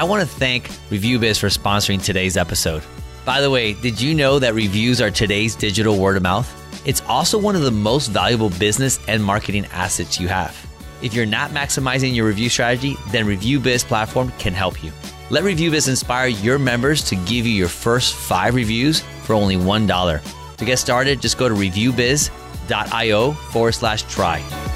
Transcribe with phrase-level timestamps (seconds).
[0.00, 2.82] I want to thank ReviewBiz for sponsoring today's episode.
[3.26, 6.48] By the way, did you know that reviews are today's digital word of mouth?
[6.86, 10.56] It's also one of the most valuable business and marketing assets you have.
[11.02, 14.90] If you're not maximizing your review strategy, then ReviewBiz platform can help you.
[15.28, 20.56] Let ReviewBiz inspire your members to give you your first five reviews for only $1.
[20.56, 24.69] To get started, just go to reviewbiz.io forward slash try.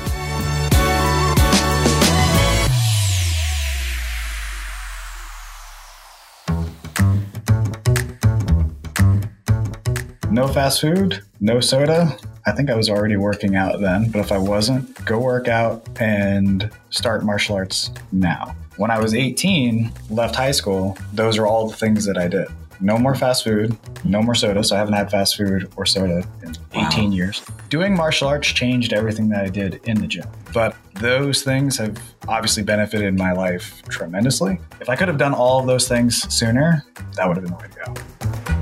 [10.35, 12.19] No fast food, no soda.
[12.45, 15.89] I think I was already working out then, but if I wasn't, go work out
[16.01, 18.57] and start martial arts now.
[18.77, 22.49] When I was 18, left high school, those are all the things that I did.
[22.81, 24.65] No more fast food, no more soda.
[24.65, 27.11] So I haven't had fast food or soda in 18 wow.
[27.15, 27.41] years.
[27.69, 30.27] Doing martial arts changed everything that I did in the gym.
[30.53, 34.59] But those things have obviously benefited my life tremendously.
[34.81, 37.59] If I could have done all of those things sooner, that would have been the
[37.59, 38.54] way to go.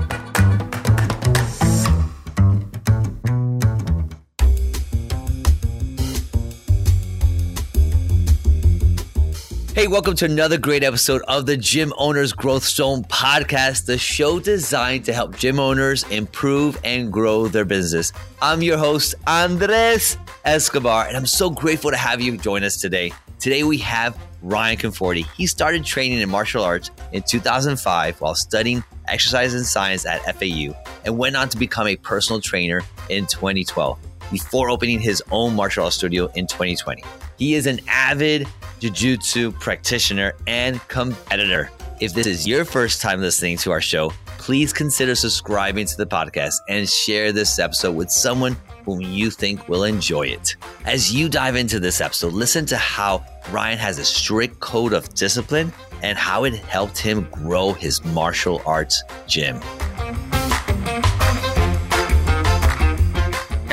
[9.75, 14.39] Hey, welcome to another great episode of the Gym Owners Growth Zone podcast, the show
[14.39, 18.13] designed to help gym owners improve and grow their business.
[18.39, 23.13] I'm your host, Andres Escobar, and I'm so grateful to have you join us today.
[23.39, 25.25] Today we have Ryan Conforti.
[25.35, 30.75] He started training in martial arts in 2005 while studying exercise and science at FAU
[31.03, 33.97] and went on to become a personal trainer in 2012
[34.31, 37.03] before opening his own martial arts studio in 2020.
[37.39, 38.47] He is an avid
[38.83, 41.71] jiu-jitsu practitioner and competitor.
[42.01, 46.05] If this is your first time listening to our show, please consider subscribing to the
[46.05, 50.57] podcast and share this episode with someone whom you think will enjoy it.
[50.83, 55.13] As you dive into this episode, listen to how Ryan has a strict code of
[55.13, 59.61] discipline and how it helped him grow his martial arts gym.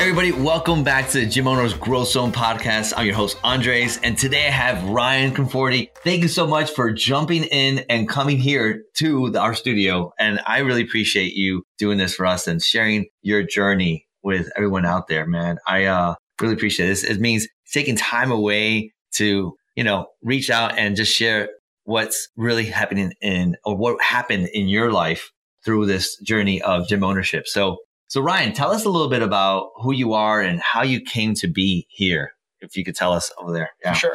[0.01, 0.31] Everybody.
[0.31, 2.91] Welcome back to the Gym Owners Growth Zone podcast.
[2.97, 5.89] I'm your host, Andres, and today I have Ryan Conforti.
[6.03, 10.11] Thank you so much for jumping in and coming here to the, our studio.
[10.17, 14.87] And I really appreciate you doing this for us and sharing your journey with everyone
[14.87, 15.59] out there, man.
[15.67, 17.03] I uh, really appreciate this.
[17.03, 21.47] It means taking time away to, you know, reach out and just share
[21.83, 25.29] what's really happening in or what happened in your life
[25.63, 27.45] through this journey of gym ownership.
[27.45, 27.77] So
[28.11, 31.33] so, Ryan, tell us a little bit about who you are and how you came
[31.35, 32.33] to be here.
[32.59, 33.69] If you could tell us over there.
[33.81, 33.93] Yeah.
[33.93, 34.13] Sure.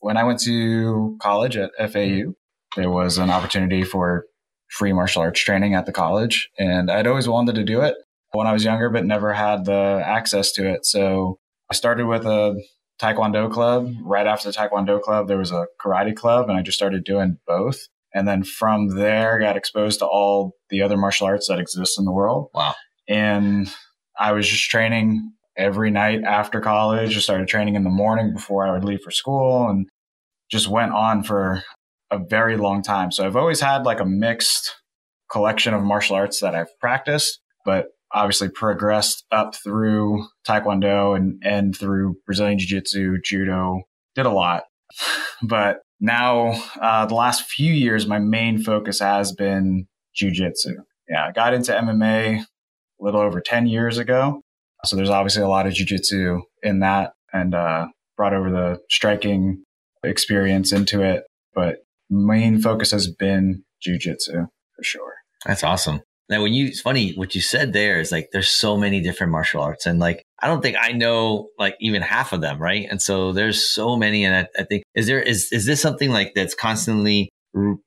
[0.00, 2.32] When I went to college at FAU,
[2.74, 4.24] there was an opportunity for
[4.70, 6.48] free martial arts training at the college.
[6.58, 7.96] And I'd always wanted to do it
[8.32, 10.86] when I was younger, but never had the access to it.
[10.86, 11.38] So
[11.70, 12.58] I started with a
[12.98, 13.92] Taekwondo club.
[14.02, 17.36] Right after the Taekwondo club, there was a karate club, and I just started doing
[17.46, 17.88] both.
[18.14, 22.06] And then from there, got exposed to all the other martial arts that exist in
[22.06, 22.48] the world.
[22.54, 22.74] Wow.
[23.08, 23.72] And
[24.18, 27.16] I was just training every night after college.
[27.16, 29.88] I started training in the morning before I would leave for school and
[30.50, 31.62] just went on for
[32.10, 33.10] a very long time.
[33.10, 34.74] So I've always had like a mixed
[35.30, 41.76] collection of martial arts that I've practiced, but obviously progressed up through Taekwondo and, and
[41.76, 43.82] through Brazilian Jiu Jitsu, Judo,
[44.14, 44.64] did a lot.
[45.42, 50.76] But now, uh, the last few years, my main focus has been Jiu Jitsu.
[51.08, 52.44] Yeah, I got into MMA
[53.04, 54.40] little over 10 years ago.
[54.84, 59.64] So there's obviously a lot of jujitsu in that and uh, brought over the striking
[60.02, 61.24] experience into it.
[61.54, 61.78] But
[62.10, 65.14] main focus has been jujitsu for sure.
[65.46, 66.00] That's awesome.
[66.30, 69.30] Now, when you, it's funny what you said there is like there's so many different
[69.30, 72.86] martial arts, and like I don't think I know like even half of them, right?
[72.90, 76.10] And so there's so many, and I, I think is there is is this something
[76.10, 77.28] like that's constantly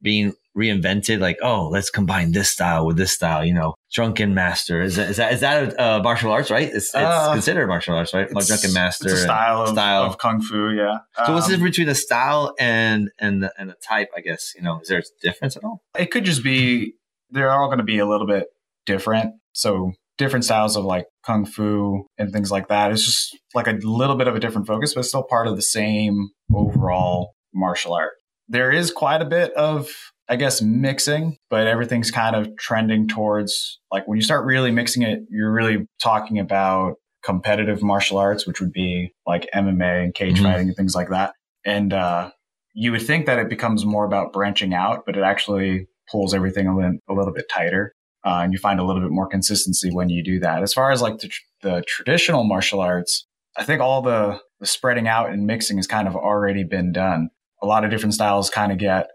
[0.04, 4.82] being reinvented like oh let's combine this style with this style you know drunken master.
[4.82, 6.68] Is that is that, is that a, uh, martial arts right?
[6.68, 8.32] It's, it's uh, considered martial arts right?
[8.34, 11.00] Like drunken master style of, style of kung fu yeah.
[11.16, 14.10] So um, what's the um, difference between a style and and the, and a type
[14.16, 14.80] i guess you know?
[14.82, 15.82] Is there a difference at all?
[15.98, 16.94] It could just be
[17.30, 18.48] they're all going to be a little bit
[18.86, 19.36] different.
[19.54, 22.92] So different styles of like kung fu and things like that.
[22.92, 25.62] It's just like a little bit of a different focus but still part of the
[25.62, 28.14] same overall martial art.
[28.48, 29.90] There is quite a bit of
[30.30, 35.04] I guess mixing, but everything's kind of trending towards like when you start really mixing
[35.04, 40.36] it, you're really talking about competitive martial arts, which would be like MMA and cage
[40.36, 40.44] mm-hmm.
[40.46, 41.34] fighting and things like that.
[41.66, 42.32] And uh,
[42.74, 46.68] you would think that it becomes more about branching out, but it actually pulls everything
[46.68, 47.94] a, little, a little bit tighter.
[48.26, 50.62] Uh, and you find a little bit more consistency when you do that.
[50.62, 51.30] As far as like the,
[51.62, 53.26] the traditional martial arts,
[53.58, 57.30] I think all the, the spreading out and mixing has kind of already been done.
[57.62, 59.08] A lot of different styles kind of get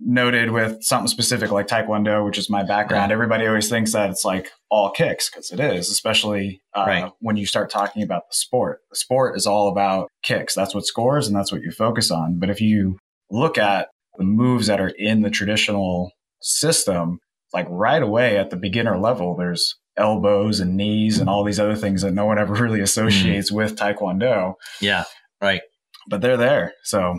[0.00, 4.24] noted with something specific like Taekwondo, which is my background, everybody always thinks that it's
[4.24, 7.12] like all kicks because it is, especially uh, right.
[7.20, 8.80] when you start talking about the sport.
[8.90, 10.54] The sport is all about kicks.
[10.54, 12.38] That's what scores and that's what you focus on.
[12.38, 12.98] But if you
[13.30, 17.18] look at the moves that are in the traditional system,
[17.52, 21.76] like right away at the beginner level, there's elbows and knees and all these other
[21.76, 23.56] things that no one ever really associates mm.
[23.56, 24.54] with Taekwondo.
[24.80, 25.04] Yeah,
[25.40, 25.62] right.
[26.08, 26.72] But they're there.
[26.84, 27.18] So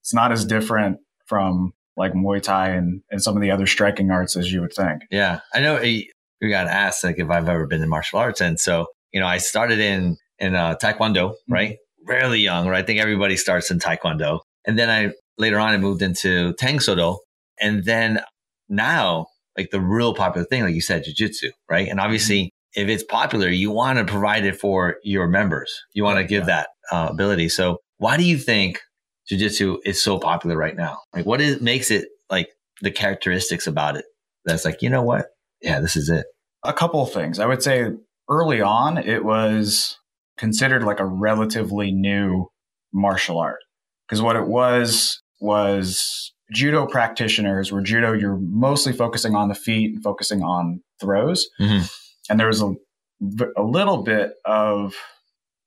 [0.00, 4.10] it's not as different from like Muay Thai and, and some of the other striking
[4.10, 5.02] arts as you would think.
[5.10, 5.40] Yeah.
[5.54, 5.78] I know
[6.40, 8.40] we got asked like if I've ever been in martial arts.
[8.40, 11.52] And so, you know, I started in, in uh, Taekwondo, mm-hmm.
[11.52, 11.76] right?
[12.06, 12.82] Really young, right?
[12.82, 14.40] I think everybody starts in Taekwondo.
[14.66, 17.18] And then I later on I moved into Tang Soo Do.
[17.60, 18.20] And then
[18.68, 19.26] now,
[19.56, 21.88] like the real popular thing, like you said, jujitsu, right?
[21.88, 22.80] And obviously, mm-hmm.
[22.82, 25.72] if it's popular, you want to provide it for your members.
[25.92, 26.46] You want to give yeah.
[26.46, 27.48] that uh, ability.
[27.50, 28.80] So, why do you think
[29.30, 30.98] jujitsu is so popular right now?
[31.14, 32.48] Like, what is makes it like
[32.82, 34.04] the characteristics about it
[34.44, 35.26] that's like, you know what?
[35.60, 36.26] Yeah, this is it.
[36.64, 37.38] A couple of things.
[37.38, 37.90] I would say
[38.28, 39.98] early on, it was
[40.38, 42.46] considered like a relatively new
[42.92, 43.60] martial art
[44.08, 49.94] because what it was was judo practitioners where judo you're mostly focusing on the feet
[49.94, 51.84] and focusing on throws mm-hmm.
[52.28, 52.74] and there was a,
[53.56, 54.94] a little bit of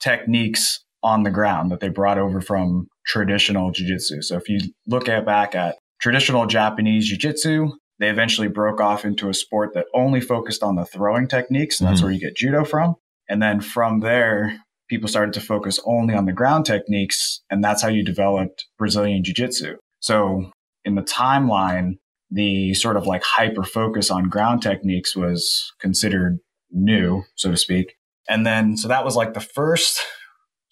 [0.01, 5.09] techniques on the ground that they brought over from traditional jiu-jitsu so if you look
[5.09, 7.69] at back at traditional japanese jiu-jitsu
[7.99, 11.87] they eventually broke off into a sport that only focused on the throwing techniques and
[11.87, 12.05] that's mm-hmm.
[12.05, 12.95] where you get judo from
[13.29, 14.57] and then from there
[14.89, 19.23] people started to focus only on the ground techniques and that's how you developed brazilian
[19.23, 20.51] jiu-jitsu so
[20.85, 21.93] in the timeline,
[22.29, 26.39] the sort of like hyper focus on ground techniques was considered
[26.71, 27.95] new, so to speak.
[28.27, 29.99] And then, so that was like the first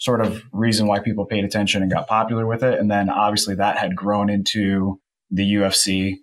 [0.02, 2.80] sort of reason why people paid attention and got popular with it.
[2.80, 5.00] And then obviously that had grown into
[5.30, 6.16] the UFC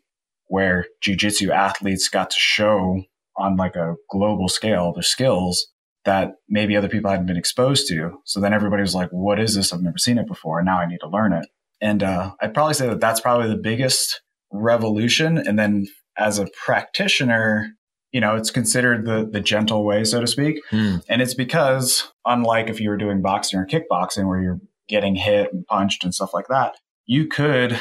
[0.48, 3.04] where jujitsu athletes got to show
[3.36, 5.69] on like a global scale their skills
[6.04, 8.19] that maybe other people hadn't been exposed to.
[8.25, 9.72] So then everybody was like, what is this?
[9.72, 10.58] I've never seen it before.
[10.58, 11.46] And now I need to learn it.
[11.81, 15.38] And uh, I'd probably say that that's probably the biggest revolution.
[15.38, 15.86] And then
[16.16, 17.74] as a practitioner,
[18.12, 20.60] you know, it's considered the the gentle way, so to speak.
[20.70, 20.96] Hmm.
[21.08, 25.52] And it's because unlike if you were doing boxing or kickboxing where you're getting hit
[25.52, 26.76] and punched and stuff like that,
[27.06, 27.78] you could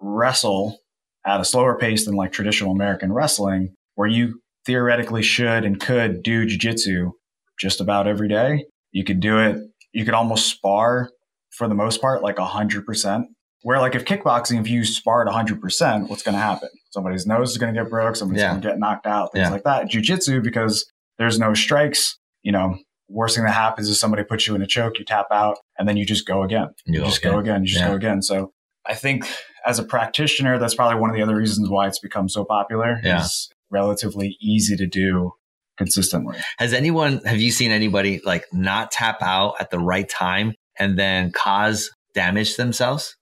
[0.00, 0.78] wrestle
[1.26, 6.22] at a slower pace than like traditional American wrestling, where you theoretically should and could
[6.22, 7.10] do jujitsu
[7.58, 8.64] just about every day.
[8.92, 9.58] You could do it.
[9.92, 11.10] You could almost spar
[11.50, 13.24] for the most part, like 100%.
[13.62, 16.70] Where, like, if kickboxing, if you spar at 100%, what's going to happen?
[16.90, 18.50] Somebody's nose is going to get broke, somebody's yeah.
[18.50, 19.50] going to get knocked out, things yeah.
[19.50, 19.88] like that.
[19.88, 22.76] Jiu jitsu, because there's no strikes, you know,
[23.08, 25.88] worst thing that happens is somebody puts you in a choke, you tap out, and
[25.88, 26.68] then you just go again.
[26.86, 27.88] You, you just go again, you just yeah.
[27.88, 28.22] go again.
[28.22, 28.52] So
[28.86, 29.26] I think
[29.66, 33.00] as a practitioner, that's probably one of the other reasons why it's become so popular.
[33.02, 33.20] Yeah.
[33.20, 35.32] It's relatively easy to do
[35.76, 36.38] consistently.
[36.58, 40.98] Has anyone, have you seen anybody like not tap out at the right time and
[40.98, 43.16] then cause damage themselves?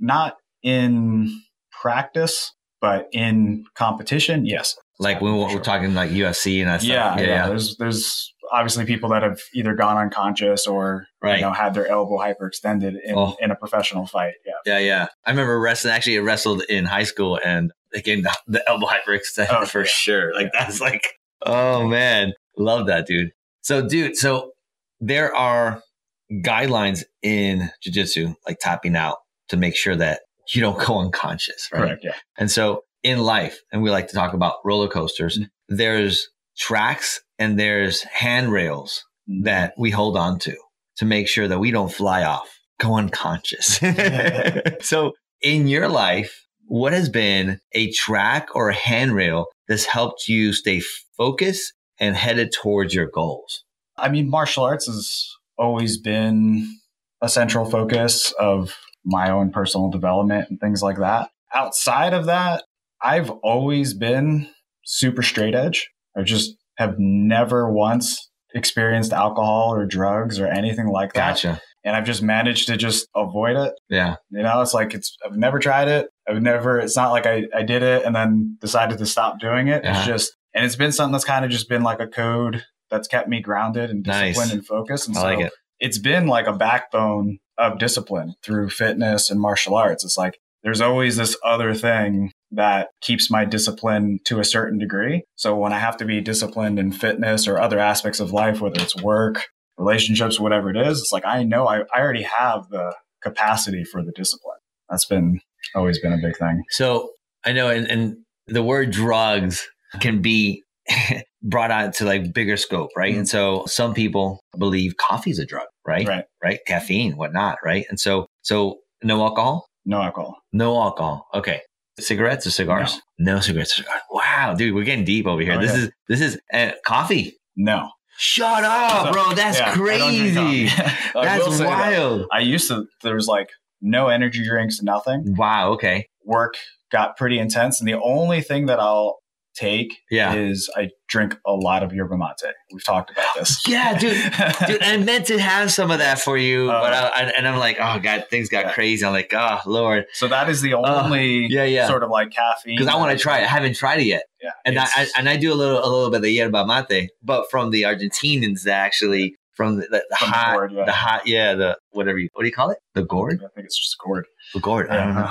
[0.00, 1.40] Not in
[1.80, 2.52] practice,
[2.84, 4.76] but in competition, yes.
[4.98, 5.60] Like when we're, sure.
[5.62, 9.74] talking like UFC and that yeah, yeah, yeah, There's there's obviously people that have either
[9.74, 11.36] gone unconscious or right.
[11.36, 13.36] you know had their elbow hyperextended in, oh.
[13.40, 14.34] in a professional fight.
[14.44, 15.06] Yeah, yeah, yeah.
[15.24, 15.94] I remember wrestling.
[15.94, 19.86] Actually, I wrestled in high school, and again the, the elbow hyperextended oh, for yeah.
[19.86, 20.34] sure.
[20.34, 21.06] Like that's like,
[21.40, 23.30] oh man, love that, dude.
[23.62, 24.52] So, dude, so
[25.00, 25.82] there are
[26.30, 29.16] guidelines in jujitsu, like tapping out
[29.48, 30.20] to make sure that
[30.52, 31.80] you don't go unconscious, right?
[31.80, 32.14] Correct, yeah.
[32.38, 35.76] And so in life, and we like to talk about roller coasters, mm-hmm.
[35.76, 39.44] there's tracks and there's handrails mm-hmm.
[39.44, 40.56] that we hold on to
[40.96, 43.80] to make sure that we don't fly off, go unconscious.
[44.80, 50.52] so in your life, what has been a track or a handrail that's helped you
[50.52, 50.80] stay
[51.16, 53.64] focused and headed towards your goals?
[53.96, 56.78] I mean, martial arts has always been
[57.20, 58.74] a central focus of
[59.04, 61.30] my own personal development and things like that.
[61.54, 62.64] Outside of that,
[63.02, 64.48] I've always been
[64.84, 65.88] super straight edge.
[66.16, 71.34] I just have never once experienced alcohol or drugs or anything like that.
[71.34, 71.60] Gotcha.
[71.84, 73.74] And I've just managed to just avoid it.
[73.90, 74.16] Yeah.
[74.30, 76.08] You know, it's like it's I've never tried it.
[76.28, 79.68] I've never it's not like I, I did it and then decided to stop doing
[79.68, 79.84] it.
[79.84, 80.06] It's uh-huh.
[80.06, 83.28] just and it's been something that's kind of just been like a code that's kept
[83.28, 84.52] me grounded and disciplined nice.
[84.52, 85.08] and focused.
[85.08, 85.52] And I so like it.
[85.80, 90.04] it's been like a backbone of discipline through fitness and martial arts.
[90.04, 95.24] It's like there's always this other thing that keeps my discipline to a certain degree.
[95.36, 98.80] So when I have to be disciplined in fitness or other aspects of life, whether
[98.80, 99.44] it's work,
[99.76, 104.02] relationships, whatever it is, it's like I know I, I already have the capacity for
[104.02, 104.58] the discipline.
[104.88, 105.40] That's been
[105.74, 106.62] always been a big thing.
[106.70, 107.10] So
[107.44, 109.66] I know, and, and the word drugs
[110.00, 110.62] can be
[111.44, 113.10] brought out to like bigger scope, right?
[113.12, 113.18] Mm-hmm.
[113.20, 116.08] And so some people believe coffee's a drug, right?
[116.08, 116.24] Right.
[116.42, 116.58] Right.
[116.66, 117.84] Caffeine, whatnot, right?
[117.90, 120.36] And so, so no alcohol, No alcohol.
[120.52, 121.26] no alcohol.
[121.34, 121.60] Okay.
[122.00, 123.00] Cigarettes or cigars?
[123.18, 124.00] No, cigarettes or cigars.
[124.10, 125.52] Wow, dude, we're getting deep over here.
[125.54, 125.82] Oh, this yeah.
[125.84, 127.36] is this is uh, coffee.
[127.56, 127.90] No.
[128.16, 129.34] Shut up, So, bro.
[129.34, 130.68] That's yeah, I don't drink crazy.
[130.68, 130.82] coffee.
[131.14, 132.26] I will That's say that wild.
[132.32, 133.48] I used to, there was like
[133.82, 135.34] no energy drinks, nothing.
[135.36, 135.72] Wow.
[135.72, 136.06] Okay.
[136.24, 136.54] Work
[136.90, 137.80] got pretty intense.
[137.80, 139.18] And the only thing that I'll
[139.54, 140.34] take Yeah.
[140.34, 142.52] is I drink a lot of yerba mate.
[142.72, 143.62] We've talked about this.
[143.68, 144.12] Yeah, dude.
[144.66, 147.58] Dude, I meant to have some of that for you, Uh, but I, and I'm
[147.58, 148.72] like, oh god, things got Yeah.
[148.72, 149.04] crazy.
[149.04, 151.86] I'm like, oh lord, so that is the only yeah, yeah.
[151.86, 152.76] sort of like caffeine.
[152.76, 153.44] Because I want to try it.
[153.44, 154.50] I haven't tried it yet, Yeah.
[154.64, 157.50] and I, I and I do a little a little bit of yerba mate, but
[157.50, 160.84] from the Argentinians that actually from the, the, the From the hot, gourd, yeah.
[160.84, 162.78] the hot, yeah, the whatever you what do you call it?
[162.94, 164.26] The gourd, I think it's just gourd.
[164.52, 164.88] the gourd.
[164.90, 165.28] I don't know.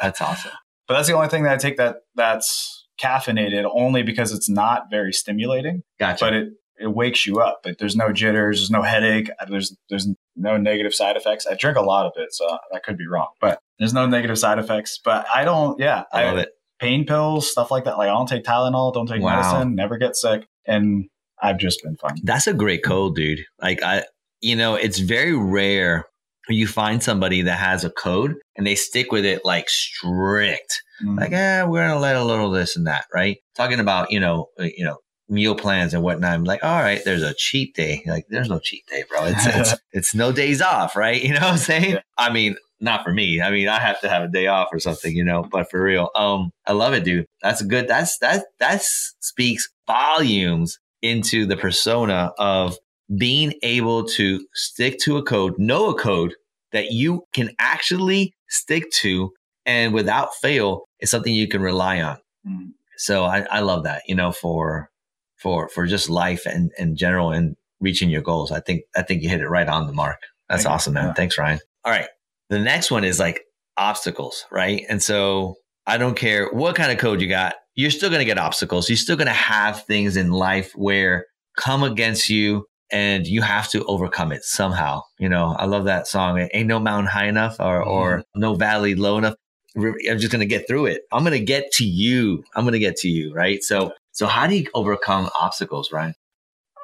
[0.00, 0.52] That's awesome.
[0.88, 4.90] but that's the only thing that I take that that's caffeinated only because it's not
[4.90, 6.24] very stimulating, Gotcha.
[6.24, 6.48] but it,
[6.78, 7.60] it wakes you up.
[7.62, 11.46] But there's no jitters, there's no headache, uh, there's there's no negative side effects.
[11.46, 14.38] I drink a lot of it, so I could be wrong, but there's no negative
[14.38, 14.98] side effects.
[15.04, 16.50] But I don't, yeah, I love it.
[16.80, 17.98] pain pills, stuff like that.
[17.98, 19.36] Like I don't take Tylenol, don't take Wow.
[19.36, 21.04] medicine, never get sick, and
[21.42, 22.16] I've just been fine.
[22.22, 23.40] That's a great code, dude.
[23.60, 24.04] Like I,
[24.40, 26.06] you know, it's very rare
[26.48, 30.82] you find somebody that has a code and they stick with it like strict.
[31.02, 31.18] Mm.
[31.18, 33.38] Like, eh, we're gonna let a little this and that, right?
[33.54, 34.98] Talking about, you know, uh, you know,
[35.28, 36.32] meal plans and whatnot.
[36.32, 38.02] I'm like, all right, there's a cheat day.
[38.06, 39.24] Like, there's no cheat day, bro.
[39.24, 41.22] It's it's it's no days off, right?
[41.22, 41.92] You know what I'm saying?
[41.92, 42.00] Yeah.
[42.18, 43.40] I mean, not for me.
[43.40, 45.42] I mean, I have to have a day off or something, you know.
[45.50, 47.26] But for real, um, I love it, dude.
[47.42, 47.88] That's good.
[47.88, 52.76] That's that that speaks volumes into the persona of
[53.16, 56.34] being able to stick to a code, know a code
[56.72, 59.30] that you can actually stick to,
[59.66, 62.18] and without fail, is something you can rely on.
[62.46, 62.70] Mm.
[62.96, 64.90] So I, I love that, you know, for
[65.36, 68.50] for for just life and in general and reaching your goals.
[68.50, 70.18] I think I think you hit it right on the mark.
[70.48, 71.06] That's Thank awesome, man.
[71.06, 71.12] Yeah.
[71.14, 71.60] Thanks, Ryan.
[71.84, 72.08] All right.
[72.50, 73.42] The next one is like
[73.76, 74.84] obstacles, right?
[74.88, 75.56] And so
[75.86, 78.88] I don't care what kind of code you got, you're still gonna get obstacles.
[78.88, 83.84] You're still gonna have things in life where come against you and you have to
[83.86, 85.02] overcome it somehow.
[85.18, 86.48] You know, I love that song.
[86.54, 87.90] Ain't no mountain high enough or mm-hmm.
[87.90, 89.34] or no valley low enough.
[89.76, 91.02] I'm just gonna get through it.
[91.12, 92.44] I'm gonna get to you.
[92.54, 93.62] I'm gonna get to you, right?
[93.64, 96.14] So so how do you overcome obstacles, Ryan?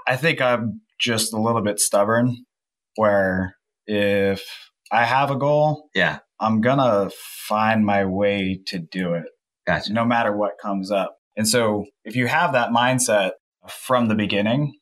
[0.09, 2.45] I think I'm just a little bit stubborn
[2.97, 3.55] where
[3.87, 4.43] if
[4.90, 9.26] I have a goal, Yeah, I'm gonna find my way to do it
[9.64, 9.93] gotcha.
[9.93, 11.19] no matter what comes up.
[11.37, 13.31] And so if you have that mindset
[13.69, 14.75] from the beginning,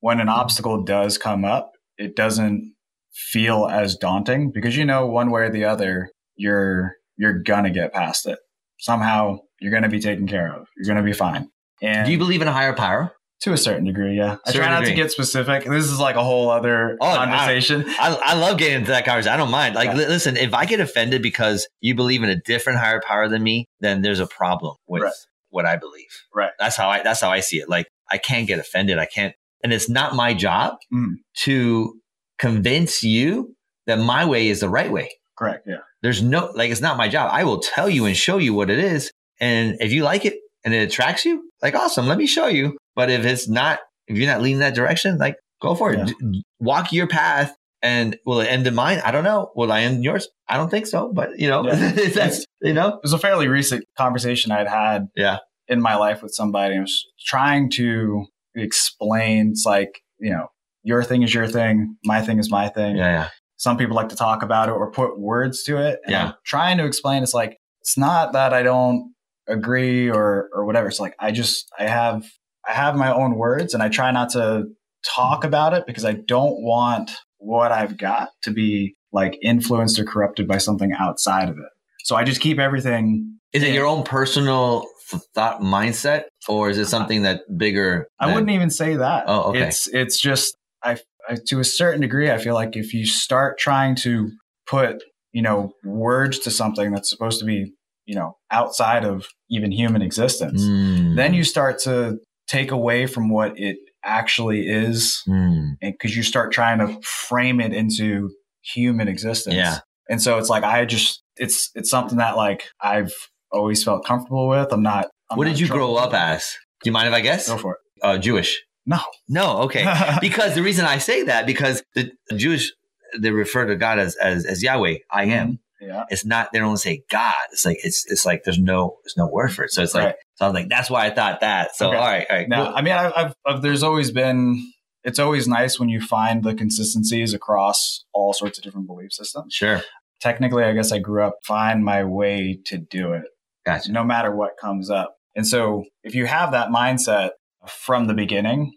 [0.00, 2.74] when an obstacle does come up, it doesn't
[3.12, 7.92] feel as daunting because you know one way or the other you're you're gonna get
[7.92, 8.38] past it.
[8.78, 10.66] Somehow you're gonna be taken care of.
[10.76, 11.48] You're gonna be fine.
[11.82, 13.12] And Do you believe in a higher power?
[13.44, 14.36] to a certain degree, yeah.
[14.46, 14.96] I try not degree.
[14.96, 15.64] to get specific.
[15.64, 17.86] This is like a whole other Oh, I- conversation.
[17.88, 19.32] I, I love getting into that conversation.
[19.32, 19.74] I don't mind.
[19.74, 19.94] Like, Yeah.
[19.94, 23.42] li- listen, if I get offended because you believe in a different higher power than
[23.42, 25.12] me, then there's a problem with Right.
[25.48, 26.10] what I believe.
[26.34, 26.50] Right.
[26.58, 27.02] That's how I.
[27.02, 27.68] That's how I see it.
[27.70, 28.98] Like, I can't get offended.
[28.98, 31.14] I can't, and it's not my job Mm.
[31.44, 31.94] to
[32.38, 33.54] convince you
[33.86, 35.10] that my way is the right way.
[35.38, 35.66] Correct.
[35.66, 35.78] Yeah.
[36.02, 37.30] There's no like, it's not my job.
[37.32, 40.34] I will tell you and show you what it is, and if you like it
[40.64, 42.06] and it attracts you, like, awesome.
[42.06, 42.76] Let me show you.
[42.94, 45.98] But if it's not, if you're not leaning that direction, like, go for it.
[45.98, 46.28] Yeah.
[46.32, 47.54] D- walk your path.
[47.82, 49.00] And will it end in mine?
[49.02, 49.52] I don't know.
[49.56, 50.28] Will I end yours?
[50.46, 51.10] I don't think so.
[51.14, 51.92] But you know, Yeah.
[52.14, 55.38] that's you know, It was a fairly recent conversation I'd had Yeah.
[55.66, 56.76] in my life with somebody.
[56.76, 60.46] I was trying to explain it's like, you know,
[60.82, 62.96] your thing is your thing, my thing is my thing.
[62.96, 66.00] yeah, yeah, Some people like to talk about it or put words to it.
[66.04, 66.26] And Yeah.
[66.28, 69.12] I'm trying to explain it's like it's not that I don't
[69.48, 70.88] agree or or whatever.
[70.88, 72.24] It's like I just I have
[72.68, 74.64] I have my own words and I try not to
[75.04, 80.04] talk about it because I don't want what I've got to be like influenced or
[80.04, 81.70] corrupted by something outside of it.
[82.04, 84.86] So I just keep everything Is it your own personal
[85.34, 88.06] thought mindset, or is it something that bigger?
[88.18, 89.24] I than- wouldn't even say that.
[89.26, 89.62] Oh, okay.
[89.68, 90.98] It's it's just I,
[91.28, 94.30] I to a certain degree I feel like if you start trying to
[94.66, 95.02] put,
[95.32, 97.72] you know, words to something that's supposed to be,
[98.06, 101.16] you know, outside of even human existence, Mm.
[101.16, 105.74] then you start to take away from what it actually is Mm.
[105.82, 108.30] and cuz you start trying to frame it into
[108.62, 109.54] human existence.
[109.56, 109.78] Yeah.
[110.08, 113.12] And so it's like I just it's it's something that like I've
[113.52, 114.72] always felt comfortable with.
[114.72, 116.56] I'm not I'm What not did you grow up as?
[116.82, 117.48] Do you mind if I guess?
[117.48, 117.80] Go for it.
[118.02, 118.62] Uh, Jewish.
[118.86, 118.98] No.
[119.28, 119.58] No.
[119.62, 119.84] Okay.
[120.20, 122.72] because the reason I say that because the Jewish
[123.18, 126.04] they refer to God as as, as Yahweh, I am, Yeah.
[126.10, 127.34] It's not, they don't say God.
[127.52, 129.70] It's like, it's, it's like, there's no, there's no word for it.
[129.72, 130.14] So it's like, Right.
[130.36, 131.74] so I was like, that's why I thought that.
[131.74, 131.96] So, Okay.
[131.96, 132.26] all right.
[132.30, 132.48] All right.
[132.48, 132.74] Now, cool.
[132.76, 134.62] I mean, I, I've, I've, there's always been,
[135.02, 139.54] it's always nice when you find the consistencies across all sorts of different belief systems.
[139.54, 139.80] Sure.
[140.20, 143.24] Technically, I guess I grew up, find my way to do it,
[143.64, 143.92] Gotcha.
[143.92, 145.16] no matter what comes up.
[145.36, 147.30] And so if you have that mindset
[147.68, 148.72] from the beginning,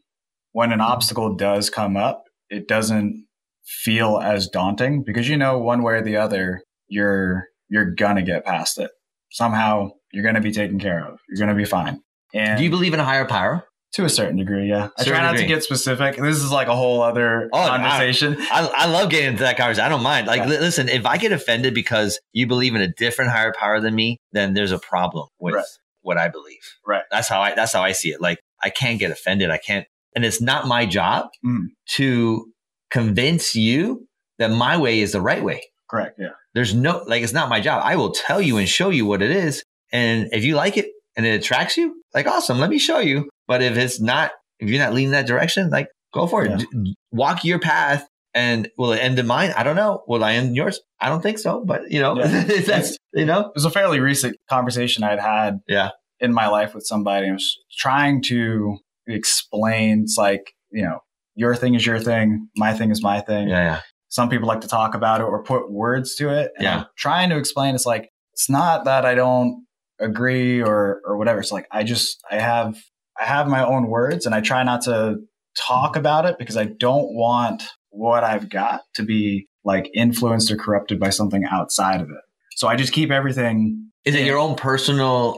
[0.52, 0.92] when an mm-hmm.
[0.92, 3.25] obstacle does come up, it doesn't
[3.66, 8.46] feel as daunting because you know one way or the other, you're, you're gonna get
[8.46, 8.92] past it.
[9.32, 11.20] Somehow you're gonna be taken care of.
[11.30, 12.02] You're gonna be fine.
[12.34, 13.66] And Do you believe in a higher power?
[13.93, 14.89] To a certain degree, yeah.
[14.97, 15.47] I Certain try not degree.
[15.47, 16.17] to get specific.
[16.17, 18.38] This is like a whole other Oh, conversation.
[18.39, 19.85] I, I love getting into that conversation.
[19.85, 20.27] I don't mind.
[20.27, 20.47] Like, Yeah.
[20.47, 23.93] li- listen, if I get offended because you believe in a different higher power than
[23.95, 25.65] me, then there's a problem with Right.
[26.01, 26.62] what I believe.
[26.88, 27.03] Right.
[27.12, 27.53] That's how I.
[27.55, 28.19] That's how I see it.
[28.19, 29.50] Like, I can't get offended.
[29.51, 29.85] I can't,
[30.15, 31.67] and it's not my job Mm.
[31.95, 32.51] to
[32.91, 34.07] convince you
[34.39, 35.62] that my way is the right way.
[35.89, 36.17] Correct.
[36.19, 36.29] Yeah.
[36.55, 37.81] There's no like, it's not my job.
[37.83, 40.88] I will tell you and show you what it is, and if you like it
[41.15, 42.60] and it attracts you, like, awesome.
[42.60, 43.29] Let me show you.
[43.48, 46.51] But if it's not, if you're not leaning that direction, like, go for it.
[46.74, 46.91] Yeah.
[47.12, 48.08] Walk your path.
[48.36, 49.53] And will it end in mine?
[49.55, 50.01] I don't know.
[50.08, 50.79] Will I end yours?
[51.00, 51.63] I don't think so.
[51.63, 52.43] But you know, Yeah.
[52.65, 55.89] that's you know, It was a fairly recent conversation I'd had Yeah.
[56.20, 57.27] in my life with somebody.
[57.29, 61.00] I was trying to explain, it's like, you know,
[61.36, 63.50] your thing is your thing, my thing is my thing.
[63.50, 63.79] yeah, yeah,
[64.10, 66.51] Some people like to talk about it or put words to it.
[66.58, 66.77] And Yeah.
[66.79, 69.63] I'm trying to explain, it's like, it's not that I don't
[70.03, 71.39] agree or, or whatever.
[71.39, 72.77] It's like, I just, I have,
[73.19, 75.17] I have my own words and I try not to
[75.57, 80.57] talk about it because I don't want what I've got to be like influenced or
[80.57, 82.22] corrupted by something outside of it.
[82.55, 83.89] So I just keep everything.
[84.05, 85.38] Is it your own personal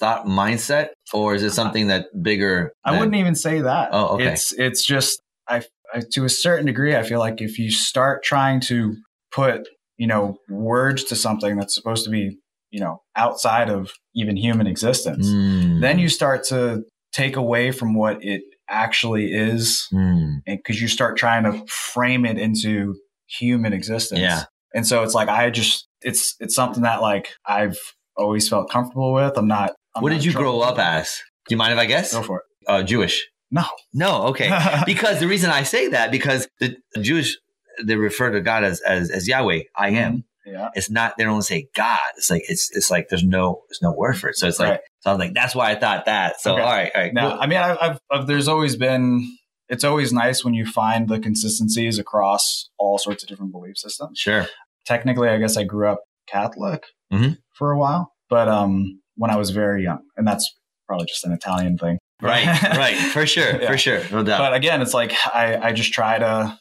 [0.00, 2.72] thought mindset, or is it uh, something that bigger?
[2.84, 3.90] I wouldn't even say that.
[3.92, 4.32] Oh, okay.
[4.32, 8.24] It's it's just I, I to a certain degree I feel like if you start
[8.24, 8.96] trying to
[9.32, 9.68] put,
[9.98, 12.38] you know, words to something that's supposed to be,
[12.76, 15.80] you know, outside of even human existence, Mm.
[15.80, 20.40] then you start to take away from what it actually is Mm.
[20.46, 22.94] and because you start trying to frame it into
[23.38, 24.20] human existence.
[24.20, 24.42] Yeah.
[24.74, 27.78] And so it's like I just it's it's something that like I've
[28.16, 29.38] always felt comfortable with.
[29.38, 31.08] I'm not I'm What not did you grow up as?
[31.48, 32.12] Do you mind if I guess?
[32.12, 32.44] Go for it.
[32.68, 33.26] Uh, Jewish.
[33.50, 33.64] No.
[33.94, 34.24] No.
[34.30, 34.50] Okay.
[34.86, 37.38] because the reason I say that because the Jewish
[37.82, 39.62] they refer to God as as, as Yahweh.
[39.76, 40.24] I am.
[40.46, 40.68] Yeah.
[40.74, 41.14] It's not.
[41.18, 41.98] They don't say God.
[42.16, 44.36] It's like it's it's like there's no there's no word for it.
[44.36, 44.80] So it's like Right.
[45.00, 46.40] so I was like that's why I thought that.
[46.40, 46.62] So Okay.
[46.62, 47.12] all right, all right.
[47.14, 49.28] Now, Well, I mean, I've, I've, I've, there's always been,
[49.68, 54.18] it's always nice when you find the consistencies across all sorts of different belief systems.
[54.18, 54.46] sure.
[54.86, 57.38] Technically, I guess I grew up Catholic Mhm.
[57.54, 60.48] for a while, but um, when I was very young, and that's
[60.86, 61.98] probably just an Italian thing.
[62.22, 62.46] Right.
[62.62, 62.96] right.
[62.96, 63.60] For sure.
[63.60, 63.70] Yeah.
[63.70, 64.00] For sure.
[64.12, 64.38] No doubt.
[64.38, 66.56] But again, it's like I, I just try to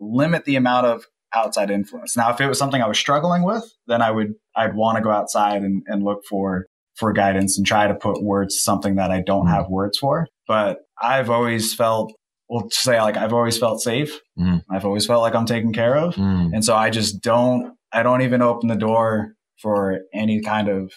[0.00, 2.16] limit the amount of outside influence.
[2.16, 5.02] Now, if it was something I was struggling with, then I would, I'd want to
[5.02, 8.96] go outside and, and look for, for guidance and try to put words to something
[8.96, 9.50] that I don't Mhm.
[9.50, 10.26] have words for.
[10.46, 12.12] But I've always felt,
[12.48, 14.18] well, to say like I've always felt safe.
[14.38, 14.62] Mhm.
[14.70, 16.14] I've always felt like I'm taken care of.
[16.16, 16.52] Mm.
[16.54, 20.92] And so I just don't, I don't even open the door for any kind of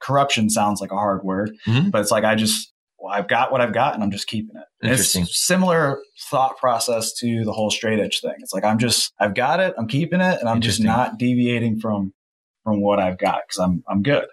[0.00, 1.90] corruption sounds like a hard word, Mhm.
[1.90, 2.71] but it's like I just,
[3.02, 4.86] well, I've got what I've got and I'm just keeping it.
[4.86, 5.22] Interesting.
[5.24, 8.34] It's similar thought process to the whole straight edge thing.
[8.38, 11.80] It's like I'm just, I've got it, I'm keeping it, and I'm just not deviating
[11.80, 12.12] from
[12.64, 14.26] from what I've got because I'm I'm good.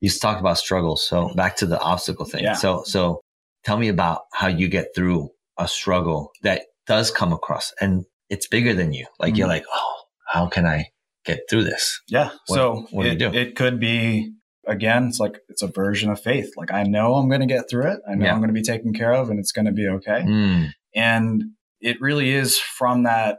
[0.00, 1.06] you talked about struggles.
[1.06, 2.42] So back to the obstacle thing.
[2.44, 2.54] Yeah.
[2.54, 3.20] So so
[3.64, 8.48] tell me about how you get through a struggle that does come across and it's
[8.48, 9.06] bigger than you.
[9.20, 9.50] Like you're Mhm.
[9.50, 9.96] like, oh,
[10.32, 10.86] how can I
[11.24, 12.00] get through this?
[12.08, 12.30] Yeah.
[12.46, 13.28] What- so what do you do?
[13.32, 14.32] it could be
[14.66, 16.52] again, it's like it's a version of faith.
[16.56, 18.00] Like I know I'm going to get through it.
[18.08, 18.32] I know Yeah.
[18.32, 20.22] I'm going to be taken care of, and it's going to be okay.
[20.22, 20.70] Mm.
[20.94, 21.44] And
[21.80, 23.38] it really is from that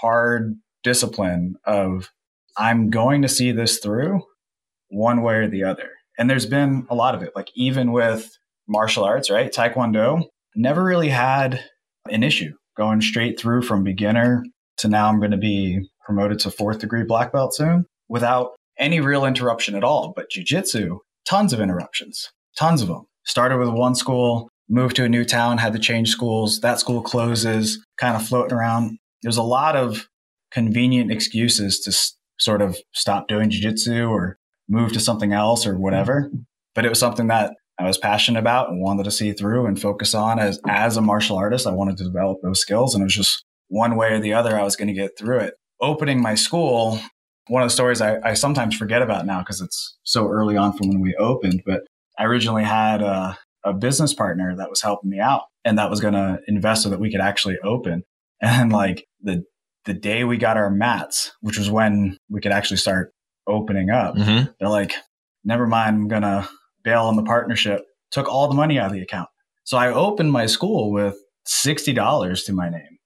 [0.00, 2.10] hard discipline of
[2.56, 4.22] I'm going to see this through
[4.88, 5.90] one way or the other.
[6.18, 8.30] And there's been a lot of it, like even with
[8.66, 9.52] martial arts, right?
[9.52, 10.24] Taekwondo
[10.56, 11.64] never really had
[12.10, 14.44] an issue going straight through from beginner
[14.78, 19.00] to now I'm going to be promoted to fourth degree black belt soon without any
[19.00, 20.12] real interruption at all.
[20.14, 23.06] But jujitsu, tons of interruptions, tons of them.
[23.24, 26.60] Started with one school, moved to a new town, had to change schools.
[26.60, 28.98] That school closes, kind of floating around.
[29.22, 30.08] There's a lot of
[30.50, 34.38] convenient excuses to s- sort of stop doing jujitsu or
[34.68, 36.30] move to something else or whatever.
[36.74, 39.80] But it was something that I was passionate about and wanted to see through and
[39.80, 41.66] focus on as as a martial artist.
[41.66, 44.58] I wanted to develop those skills, and it was just one way or the other.
[44.58, 45.54] I was going to get through it.
[45.80, 46.98] Opening my school,
[47.48, 50.72] one of the stories I, I sometimes forget about now because it's so early on
[50.72, 51.62] from when we opened.
[51.66, 51.82] But
[52.18, 56.00] I originally had a, a business partner that was helping me out, and that was
[56.00, 58.04] going to invest so that we could actually open.
[58.40, 59.42] And like the
[59.84, 63.12] the day we got our mats, which was when we could actually start
[63.48, 64.14] opening up.
[64.14, 64.52] Mm-hmm.
[64.60, 64.94] They're like,
[65.44, 66.48] never mind, I'm going to
[66.84, 67.82] bail on the partnership.
[68.12, 69.28] Took all the money out of the account.
[69.64, 71.16] So I opened my school with
[71.48, 72.98] $60 to my name.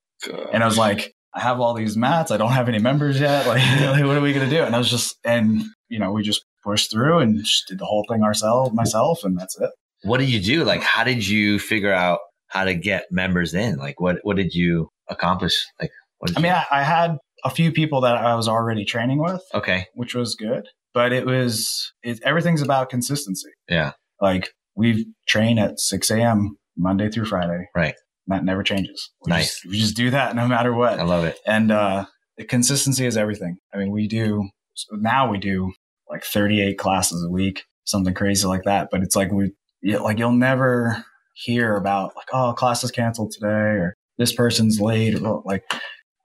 [0.52, 2.30] And I was like, I have all these mats.
[2.30, 3.46] I don't have any members yet.
[3.46, 4.62] Like, what are we going to do?
[4.62, 7.84] And I was just, and, you know, we just pushed through and just did the
[7.86, 9.70] whole thing ourselves, myself, and that's it.
[10.02, 10.64] what did you do?
[10.64, 12.18] Like, how did you figure out
[12.48, 13.76] how to get members in?
[13.76, 15.64] Like, what what did you accomplish?
[15.80, 18.84] Like, what did I mean, I, I had a few people that I was already
[18.84, 23.48] training with, okay, which was good, but it was, it, everything's about consistency.
[23.68, 26.56] yeah, Like we train at 6 a.m.
[26.76, 27.66] Monday through Friday.
[27.74, 27.94] Right.
[28.28, 29.10] That never changes.
[29.24, 29.60] We Nice.
[29.60, 30.98] Just, we just do that no matter what.
[30.98, 31.38] I love it.
[31.46, 32.06] And uh,
[32.36, 33.58] the consistency is everything.
[33.74, 35.72] I mean, we do so now we do
[36.08, 38.88] like 38 classes a week, something crazy like that.
[38.90, 41.04] But it's like we, yeah, like you'll never
[41.34, 45.20] hear about like, oh, class is canceled today or this person's late.
[45.20, 45.64] Or, like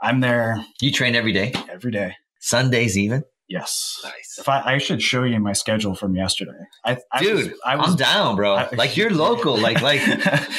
[0.02, 2.16] I'm there You train every day, every day.
[2.40, 3.24] Sundays even.
[3.50, 4.00] Yes.
[4.04, 6.52] Nice, If I, I should show you my schedule from yesterday.
[6.84, 7.52] I, I dude.
[7.52, 8.56] was, I was I'm down, bro.
[8.56, 9.58] I- like you're local.
[9.58, 10.02] Like like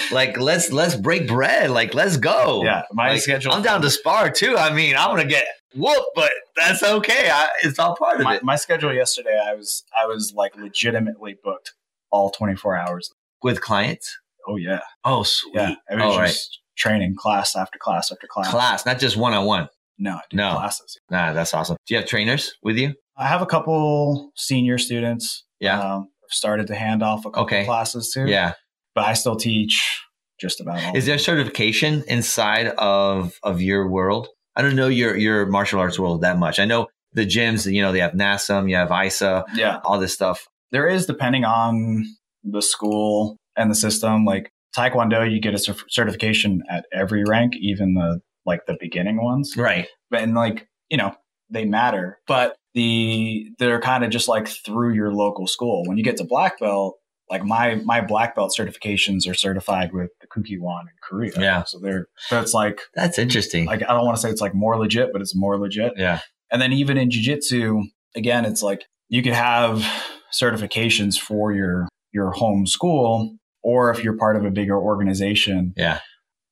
[0.13, 1.71] like let's let's break bread.
[1.71, 2.65] Like let's go.
[2.65, 3.53] yeah, my Like, schedule.
[3.53, 4.57] I'm down to spar too.
[4.57, 5.45] I mean, I'm gonna get
[5.77, 7.29] whoop, but that's okay.
[7.31, 8.43] I, it's all part of my, it.
[8.43, 9.39] my schedule yesterday.
[9.45, 11.75] I was I was like legitimately booked
[12.11, 13.13] all 24 hours.
[13.43, 14.19] With clients.
[14.49, 15.55] Oh yeah, Oh, sweet.
[15.57, 15.75] yeah.
[15.91, 16.29] I was Oh, right.
[16.29, 18.51] just training class after class after class.
[18.51, 19.69] Class, not just one on one.
[19.99, 20.53] No, I do No.
[20.55, 20.99] classes.
[21.11, 21.77] Nah, that's awesome.
[21.87, 22.95] Do you have trainers with you?
[23.17, 25.45] I have a couple senior students.
[25.61, 25.81] Yeah.
[25.81, 27.65] um, started to hand off a couple Okay.
[27.65, 28.27] classes too.
[28.27, 28.53] Yeah.
[28.95, 30.01] but I still teach
[30.41, 30.97] just about all.
[30.97, 34.29] Is there certification inside of of your world?
[34.57, 36.59] I don't know your your martial arts world that much.
[36.59, 40.13] I know the gyms, you know, they have NASM, you have ISA, Yeah, all this
[40.15, 40.47] stuff.
[40.73, 42.05] there is depending on
[42.45, 44.25] the school and the system.
[44.25, 49.55] Like Taekwondo, you get a certification at every rank, even the like the beginning ones.
[49.57, 49.87] Right.
[50.11, 51.15] But and like you know
[51.51, 55.85] they matter, but the they're kind of just like through your local school.
[55.87, 56.97] When you get to black belt,
[57.31, 61.33] like my my black belt certifications are certified with the Kukkiwon in Korea.
[61.39, 61.65] Yeah.
[61.65, 63.67] so they're so it's like That's interesting.
[63.67, 65.93] like I don't want to say it's like more legit, but it's more legit.
[65.97, 66.21] yeah.
[66.51, 67.83] And then even in jujitsu,
[68.17, 69.87] again, it's like you could have
[70.33, 76.01] certifications for your your home school, or if you're part of a bigger organization, Yeah.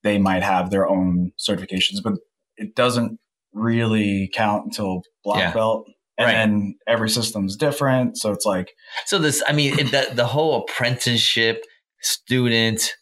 [0.07, 2.15] They might have their own certifications, but
[2.57, 3.19] it doesn't
[3.53, 5.53] really count until black Yeah.
[5.53, 5.87] belt.
[6.19, 6.33] And Right.
[6.33, 8.17] then every system's different.
[8.17, 8.69] So it's like,
[9.05, 11.63] So this, I mean, the the whole apprenticeship
[12.01, 12.93] student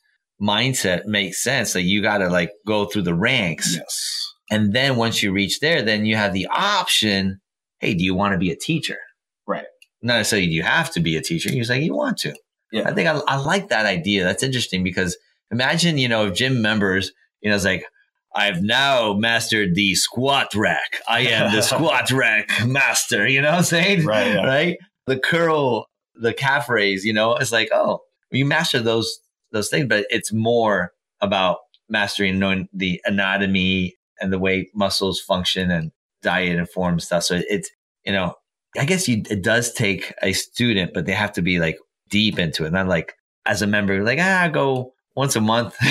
[0.41, 1.75] mindset makes sense.
[1.75, 4.33] Like you got to like go through the ranks, yes.
[4.51, 7.41] and then once you reach there, then you have the option.
[7.79, 8.99] Hey, do you want to be a teacher?
[9.47, 9.67] Right.
[10.03, 11.51] Not necessarily do you have to be a teacher.
[11.53, 12.35] You're like you want to.
[12.73, 12.89] Yeah.
[12.89, 14.25] I think I, I like that idea.
[14.25, 15.17] That's interesting because
[15.55, 17.85] imagine, you know, if gym members, you know, it's like,
[18.35, 21.01] I've now mastered the squat rack.
[21.09, 23.29] I am the squat rack master.
[23.29, 24.05] You know what I'm saying?
[24.05, 24.45] Right, yeah.
[24.45, 24.79] Right.
[25.07, 25.87] The curl,
[26.17, 28.01] the calf raise, you know, it's like, oh,
[28.33, 29.21] you master those,
[29.53, 35.71] those things, but it's more about mastering knowing the anatomy and the way muscles function
[35.71, 37.23] and diet and form stuff.
[37.23, 37.71] So it's,
[38.05, 38.35] you know,
[38.77, 42.41] I guess you, it does take a student, but they have to be like deep
[42.41, 42.73] into it.
[42.73, 43.15] Not like
[43.47, 45.77] as a member, like, ah, go once a month.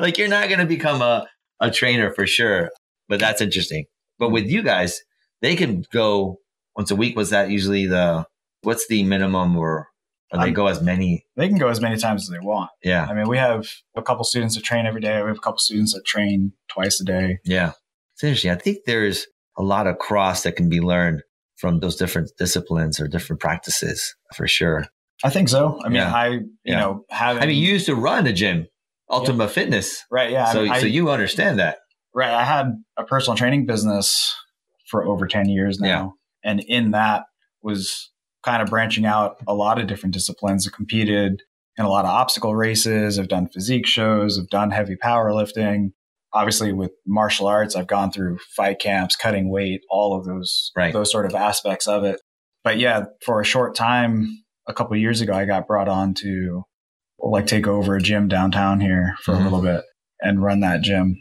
[0.00, 1.26] Like you're not going to become a,
[1.60, 2.70] a trainer for sure,
[3.08, 3.84] but that's interesting.
[4.18, 5.00] But with you guys,
[5.42, 6.38] they can go
[6.76, 7.16] once a week.
[7.16, 8.26] Was that usually the,
[8.62, 9.88] what's the minimum or,
[10.32, 11.24] or they I'm- go as many?
[11.36, 12.70] They can go as many times as they want.
[12.82, 13.06] Yeah.
[13.08, 15.22] I mean, we have a couple students that train every day.
[15.22, 17.38] We have a couple students that train twice a day.
[17.44, 17.72] Yeah.
[18.14, 18.50] It's interesting.
[18.50, 19.26] I think there's
[19.56, 21.22] a lot of cross that can be learned
[21.56, 24.86] from those different disciplines or different practices for sure.
[25.24, 25.80] I think so.
[25.84, 26.14] I mean, Yeah.
[26.14, 26.80] I, you Yeah.
[26.80, 28.66] know, having, I mean, you used to run a gym,
[29.10, 30.04] Ultima Fitness.
[30.10, 30.30] right.
[30.30, 30.52] Yeah.
[30.52, 31.78] so, I, I, so you understand that.
[32.14, 32.30] right.
[32.32, 34.34] I had a personal training business
[34.90, 36.14] for over 10 years now.
[36.44, 37.24] And in that
[37.62, 38.10] was
[38.44, 40.66] kind of branching out a lot of different disciplines.
[40.66, 41.42] I competed
[41.76, 43.18] in a lot of obstacle races.
[43.18, 44.38] I've done physique shows.
[44.38, 45.88] I've done heavy powerlifting.
[46.32, 50.92] Obviously, with martial arts, I've gone through fight camps, cutting weight, all of those, Right.
[50.92, 52.20] those sort of aspects of it.
[52.64, 54.28] But yeah, for a short time,
[54.68, 56.62] a couple of years ago, I got brought on to
[57.18, 59.40] like take over a gym downtown here for Mhm.
[59.40, 59.82] a little bit
[60.20, 61.16] and run that gym.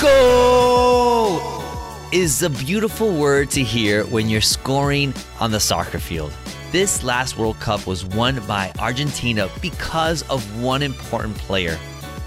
[0.00, 1.62] Go
[2.12, 6.32] is a beautiful word to hear when you're scoring on the soccer field.
[6.72, 11.78] This last World Cup was won by Argentina because of one important player.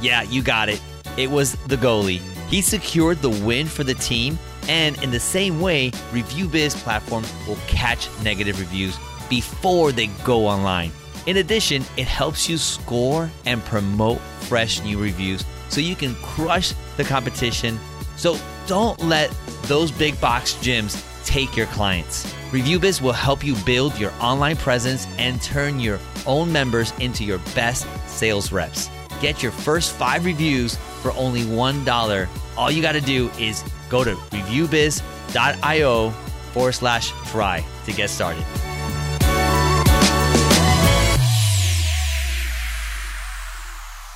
[0.01, 0.82] Yeah, you got it.
[1.17, 2.21] It was the goalie.
[2.47, 7.58] He secured the win for the team, and in the same way, ReviewBiz platform will
[7.67, 8.97] catch negative reviews
[9.30, 10.91] before they go online.
[11.26, 16.73] In addition, it helps you score and promote fresh new reviews so you can crush
[16.97, 17.80] the competition.
[18.17, 22.32] So don't let those big box gyms take your clients.
[22.52, 27.39] ReviewBiz will help you build your online presence and turn your own members into your
[27.56, 28.89] best sales reps.
[29.21, 32.28] Get your first five reviews for only $1.
[32.58, 36.10] All you got to do is go to reviewbiz.io
[36.51, 38.43] forward slash try to get started.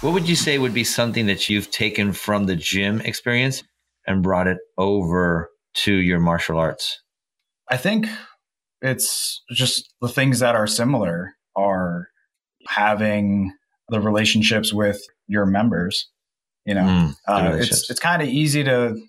[0.01, 3.63] What would you say would be something that you've taken from the gym experience
[4.07, 5.49] and brought it over
[5.83, 6.99] to your martial arts?
[7.69, 8.07] I think
[8.81, 12.07] it's just the things that are similar are
[12.67, 13.53] having
[13.89, 16.09] the relationships with your members.
[16.65, 18.99] You know, mm, uh, it's it's kind of easy to,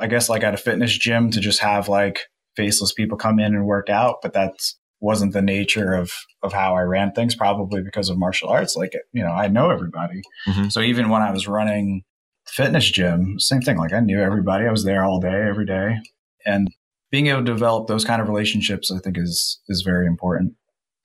[0.00, 2.20] I guess, like at a fitness gym to just have like
[2.56, 6.10] faceless people come in and work out, but that's wasn't the nature of
[6.42, 7.34] of how I ran things.
[7.34, 8.76] Probably because of martial arts.
[8.76, 10.22] Like you know, I know everybody.
[10.46, 10.68] Mm-hmm.
[10.68, 12.02] So even when I was running
[12.46, 13.76] fitness gym, same thing.
[13.76, 14.66] Like I knew everybody.
[14.66, 15.98] I was there all day, every day,
[16.44, 16.68] and
[17.10, 20.54] being able to develop those kind of relationships, I think, is is very important.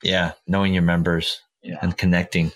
[0.02, 1.78] Yeah, knowing your members yeah.
[1.80, 2.52] and connecting,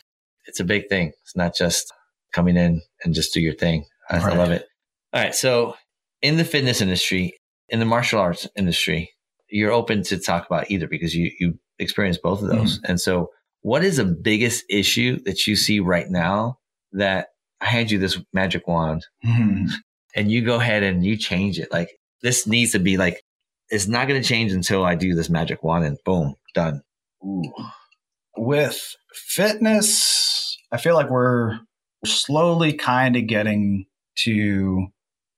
[0.47, 1.12] it's a big thing.
[1.23, 1.93] It's not just
[2.33, 3.85] coming in and just do your thing.
[4.11, 4.35] I, right.
[4.35, 4.67] I love it.
[5.12, 5.77] All right, so
[6.22, 9.12] in the fitness industry, in the martial arts industry,
[9.48, 12.78] you're open to talk about either because you you experience both of those.
[12.78, 12.90] Mm-hmm.
[12.90, 13.31] And so,
[13.62, 16.59] what is the biggest issue that you see right now
[16.92, 17.28] that
[17.61, 19.66] I hand you this magic wand mm-hmm.
[20.14, 21.72] and you go ahead and you change it?
[21.72, 21.90] Like
[22.22, 23.22] this needs to be like
[23.70, 26.83] it's not going to change until I do this magic wand and boom, done.
[27.24, 27.42] Ooh.
[28.37, 31.59] With fitness, I feel like we're
[32.04, 33.87] slowly kind of getting
[34.20, 34.87] to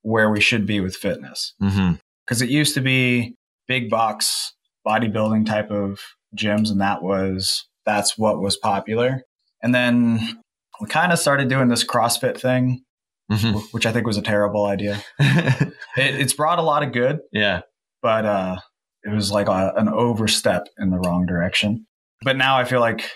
[0.03, 1.55] where we should be with fitness.
[1.59, 2.43] Because mm-hmm.
[2.45, 3.37] it used to be
[3.67, 4.55] big box
[4.87, 6.01] bodybuilding type of
[6.37, 9.23] gyms, and that was that's what was popular.
[9.63, 10.41] And then
[10.81, 12.83] we kind of started doing this CrossFit thing,
[13.31, 13.59] mm-hmm.
[13.73, 15.03] which I think was a terrible idea.
[15.19, 17.61] it, it's brought a lot of good, yeah,
[18.03, 18.57] but uh,
[19.05, 21.87] it was like a, an overstep in the wrong direction.
[22.23, 23.11] But now I feel like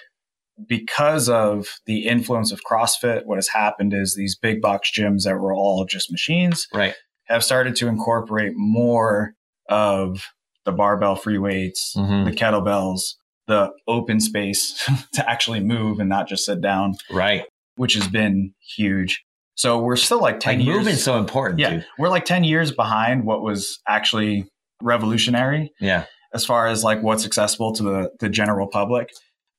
[0.66, 5.38] because of the influence of CrossFit, what has happened is these big box gyms that
[5.38, 9.34] were all just machines, right, have started to incorporate more
[9.68, 10.26] of
[10.64, 12.24] the barbell free weights, mm-hmm.
[12.24, 13.00] the kettlebells,
[13.46, 16.94] the open space to actually move and not just sit down.
[17.10, 17.44] Right.
[17.76, 19.24] Which has been huge.
[19.56, 20.76] So we're still like 10 like years.
[20.78, 21.60] Movement's so important.
[21.60, 21.70] Yeah.
[21.70, 21.86] Dude.
[21.98, 24.46] We're like 10 years behind what was actually
[24.82, 25.72] revolutionary.
[25.80, 26.04] Yeah.
[26.32, 29.10] As far as like what's accessible to the, the general public.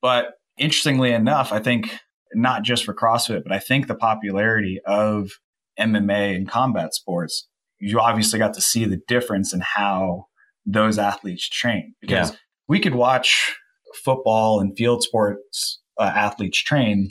[0.01, 1.89] But interestingly enough, I think
[2.33, 5.31] not just for CrossFit, but I think the popularity of
[5.79, 7.47] MMA and combat sports,
[7.79, 10.27] you obviously got to see the difference in how
[10.65, 12.37] those athletes train because yeah.
[12.67, 13.55] we could watch
[13.93, 17.09] football and field sports uh, athletes train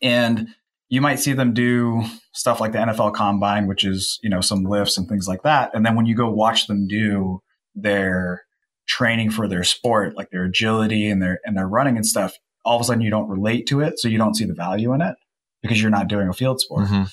[0.00, 0.48] and
[0.88, 2.02] you might see them do
[2.32, 5.70] stuff like the NFL combine which is you know some lifts and things like that
[5.74, 7.40] and then when you go watch them do
[7.74, 8.42] their
[8.88, 12.32] training for their sport like their agility and their and their running and stuff
[12.64, 14.92] all of a sudden you don't relate to it so you don't see the value
[14.92, 15.14] in it
[15.62, 17.04] because you're not doing a field sport mm-hmm.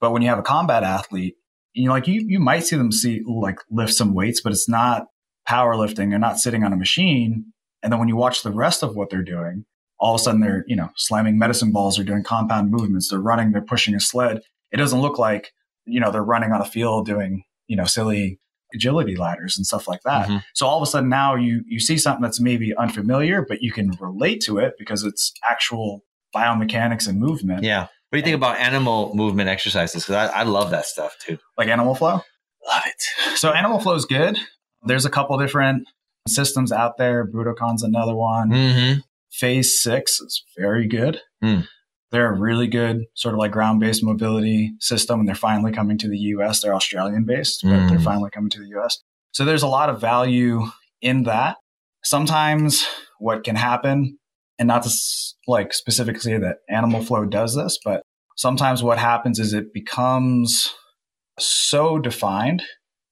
[0.00, 1.34] but when you have a combat athlete
[1.72, 4.68] you know like you you might see them see like lift some weights but it's
[4.68, 5.06] not
[5.48, 6.10] powerlifting.
[6.10, 7.52] They're not sitting on a machine.
[7.82, 9.64] And then when you watch the rest of what they're doing,
[9.98, 13.20] all of a sudden they're, you know, slamming medicine balls, they're doing compound movements, they're
[13.20, 14.40] running, they're pushing a sled.
[14.72, 15.52] It doesn't look like,
[15.86, 18.38] you know, they're running on a field doing, you know, silly
[18.76, 20.28] agility ladders and stuff like that.
[20.28, 20.36] Mm-hmm.
[20.54, 23.72] So all of a sudden now you you see something that's maybe unfamiliar, but you
[23.72, 27.64] can relate to it because it's actual biomechanics and movement.
[27.64, 27.82] Yeah.
[27.82, 30.04] What do you think about animal movement exercises?
[30.04, 31.38] Because I, I love that stuff too.
[31.58, 32.22] Like animal flow?
[32.68, 33.36] Love it.
[33.38, 34.38] So animal flow is good.
[34.84, 35.88] There's a couple different
[36.28, 37.26] systems out there.
[37.26, 38.50] Budokon's another one.
[38.50, 39.00] Mm-hmm.
[39.32, 41.20] Phase six is very good.
[41.42, 41.66] Mm.
[42.10, 45.98] They're a really good sort of like ground based mobility system, and they're finally coming
[45.98, 46.60] to the US.
[46.60, 47.88] They're Australian based, but mm.
[47.88, 48.98] they're finally coming to the US.
[49.32, 50.62] So there's a lot of value
[51.02, 51.56] in that.
[52.04, 52.86] Sometimes
[53.18, 54.18] what can happen,
[54.58, 54.90] and not to
[55.46, 58.02] like specifically say that Animal Flow does this, but
[58.36, 60.72] sometimes what happens is it becomes
[61.38, 62.62] so defined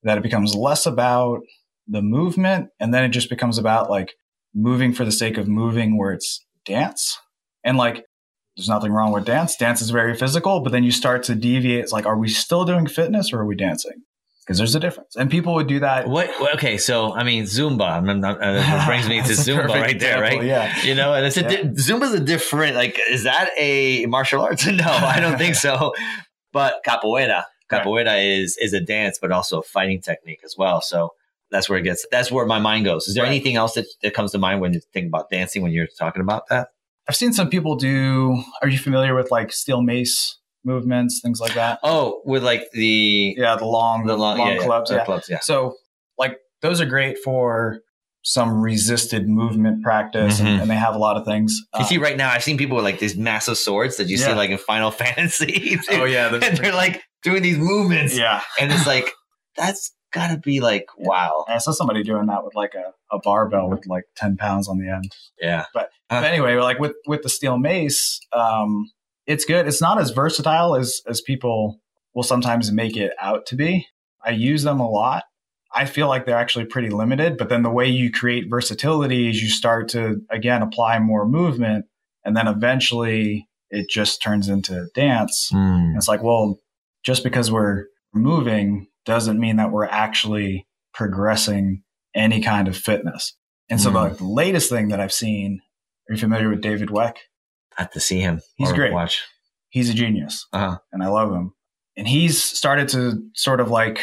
[0.03, 1.41] that it becomes less about
[1.87, 4.15] the movement and then it just becomes about like
[4.55, 7.19] moving for the sake of moving where it's dance
[7.65, 8.05] and like
[8.57, 9.57] there's nothing wrong with dance.
[9.57, 11.81] Dance is very physical but then you start to deviate.
[11.81, 14.03] It's like are we still doing fitness or are we dancing?
[14.45, 15.17] Because there's a difference.
[15.17, 16.07] And people would do that.
[16.09, 20.39] What okay so i mean zumba not, uh, brings me to zumba right there example,
[20.39, 20.47] right?
[20.47, 20.83] yeah.
[20.83, 21.49] You know and it's a yeah.
[21.49, 24.67] di- zumba's a different like is that a martial arts?
[24.71, 25.95] No i don't think so.
[26.53, 27.45] But capoeira.
[27.73, 28.19] Capoeira right.
[28.19, 30.83] is is a dance but also a fighting technique as well.
[30.83, 31.11] So
[31.51, 33.09] that's where it gets that's where my mind goes.
[33.09, 33.31] Is there right.
[33.31, 36.21] anything else that, that comes to mind when you think about dancing when you're talking
[36.21, 36.69] about that
[37.09, 41.53] i've seen some people do are you familiar with like steel mace movements, things like
[41.55, 41.79] that.
[41.83, 44.91] Oh, with like the Yeah, the long, the long, long yeah, yeah, clubs.
[44.91, 45.05] Yeah.
[45.05, 45.41] clubs, yeah.
[45.41, 45.75] So,
[46.17, 47.81] like, those are great for
[48.23, 50.47] some resisted movement practice, Mhm.
[50.47, 51.61] and, and they have a lot of things.
[51.75, 54.17] You Uh, see, right now, I've seen people with like these massive swords that you
[54.17, 55.79] see like in Final Fantasy.
[55.91, 58.41] oh yeah, and they're like doing these movements, yeah.
[58.59, 59.13] and it's like
[59.59, 63.69] that's gotta be like wow, I saw somebody doing that with like a, a barbell
[63.69, 65.13] with like ten pounds on the end.
[65.41, 68.91] yeah, But but anyway, like with with the steel mace, um,
[69.27, 69.67] it's good.
[69.67, 71.81] It's not as versatile as as people
[72.15, 73.87] will sometimes make it out to be.
[74.25, 75.25] I use them a lot.
[75.77, 79.43] I feel like they're actually pretty limited, but then the way you create versatility is
[79.43, 81.87] you start to again apply more movement,
[82.25, 85.51] and then eventually it just turns into dance.
[85.89, 86.61] And it's like, well,
[87.05, 91.83] just because we're moving doesn't mean that we're actually progressing
[92.15, 93.37] any kind of fitness.
[93.69, 94.19] And so Mm.
[94.19, 95.61] the latest thing that I've seen,
[96.09, 97.17] are you familiar with David Weck?
[97.77, 98.41] I have to see him.
[98.57, 98.93] He's great.
[98.93, 99.23] Watch.
[99.69, 100.79] He's a genius Uh-huh.
[100.93, 101.55] and I love him.
[101.97, 104.01] And he's started to sort of like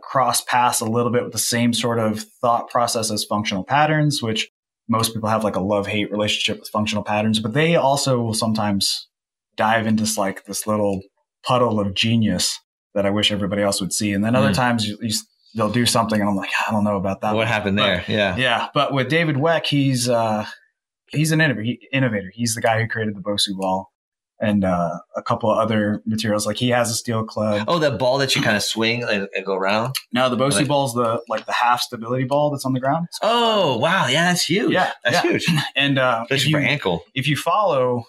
[0.00, 4.22] cross paths a little bit with the same sort of thought process as functional patterns,
[4.22, 4.48] which
[4.88, 8.34] most people have like a love hate relationship with functional patterns, but they also will
[8.34, 9.08] sometimes
[9.56, 11.02] dive into this like this little
[11.44, 12.58] puddle of genius
[12.94, 14.12] that I wish everybody else would see.
[14.12, 14.54] And then other Mm.
[14.54, 15.14] times you, you,
[15.54, 17.30] they'll do something and I'm like, I don't know about that.
[17.34, 18.04] What one." happened But- there?
[18.08, 18.36] Yeah.
[18.36, 20.46] Yeah, but with David Weck, he's uh,
[21.10, 21.64] he's an innovator.
[21.64, 22.30] He, innovator.
[22.34, 23.90] He's the guy who created the Bosu ball
[24.40, 26.46] and uh, a couple of other materials.
[26.46, 27.64] Like he has a steel club.
[27.66, 29.94] Oh, that ball that you kind of swing and, and go around.
[30.12, 33.08] No, the Bosu Like- ball's the like the half stability ball that's on the ground.
[33.22, 34.06] Oh, wow.
[34.06, 34.72] Yeah, that's huge.
[34.72, 35.30] Yeah, that's yeah.
[35.30, 35.46] huge.
[35.76, 37.04] And uh, if for you ankle.
[37.14, 38.04] if you follow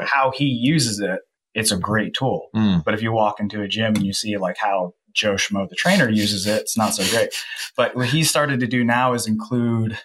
[0.00, 1.20] how he uses it,
[1.54, 2.48] it's a great tool.
[2.54, 2.84] Mm.
[2.84, 5.76] But if you walk into a gym and you see like how Joe Schmo, the
[5.76, 7.34] trainer, uses it, it's not so great.
[7.76, 9.98] But what he started to do now is include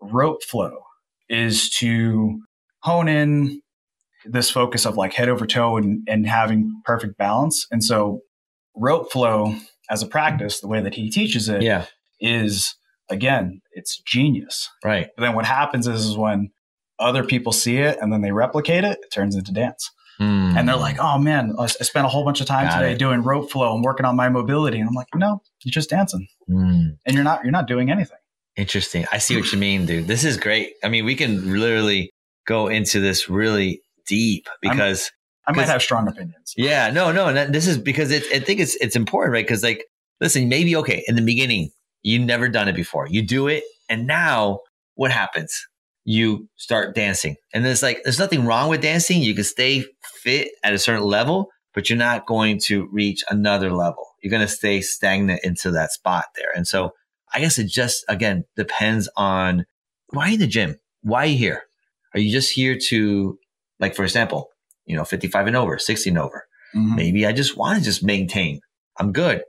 [0.00, 0.82] rope flow,
[1.28, 2.40] is to
[2.80, 3.62] hone in
[4.24, 7.66] this focus of like head over toe and, and having perfect balance.
[7.70, 8.22] And so
[8.74, 9.54] rope flow
[9.90, 11.62] as a practice, the way that he teaches it
[12.20, 12.74] is
[13.10, 13.14] Yeah.
[13.14, 14.68] again, it's genius.
[14.84, 15.08] Right.
[15.16, 16.50] But then what happens is, is when
[16.98, 20.56] other people see it and then they replicate it, it turns into dance Mm.
[20.56, 22.98] and they're like, "Oh man, I spent a whole bunch of time Got today it.
[22.98, 26.26] doing rope flow and working on my mobility." And I'm like, "No, you're just dancing,
[26.50, 26.96] Mm.
[27.06, 28.18] and you're not you're not doing anything."
[28.56, 29.06] Interesting.
[29.12, 30.08] I see what you mean, dude.
[30.08, 30.72] This is great.
[30.82, 32.10] I mean, we can literally
[32.46, 35.12] go into this really deep because
[35.46, 36.54] I might have strong opinions.
[36.56, 37.46] Yeah, no, no.
[37.46, 39.46] This is because it, I think it's it's important, right?
[39.46, 39.84] Because like,
[40.20, 41.70] listen, maybe okay in the beginning
[42.02, 44.60] you've never done it before, you do it, and now
[44.94, 45.66] what happens?
[46.04, 49.20] You start dancing, and there's like there's nothing wrong with dancing.
[49.22, 49.84] You can stay
[50.22, 54.04] fit at a certain level, but you're not going to reach another level.
[54.22, 56.92] You're going to stay stagnant into that spot there, and so
[57.32, 59.64] I guess it just again depends on
[60.10, 60.76] why are you in the gym?
[61.02, 61.62] Why are you here?
[62.14, 63.38] Are you just here to
[63.78, 64.48] like, for example,
[64.86, 66.44] you know, 55 and over, 60 and over?
[66.76, 66.96] Mhm.
[66.96, 68.60] maybe I just want to just maintain.
[68.98, 69.42] I'm good.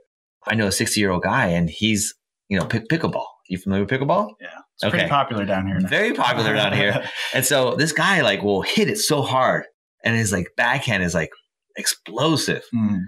[0.46, 2.14] I know a 60 year old guy and he's,
[2.48, 3.26] you know, pick, pickleball.
[3.48, 4.30] You familiar with pickleball?
[4.40, 5.78] Yeah, it's pretty popular down here.
[5.80, 5.88] Now.
[5.88, 7.04] Very popular down here.
[7.34, 9.64] And so this guy like will hit it so hard
[10.04, 11.30] and his like backhand is like
[11.76, 13.00] explosive, Mm.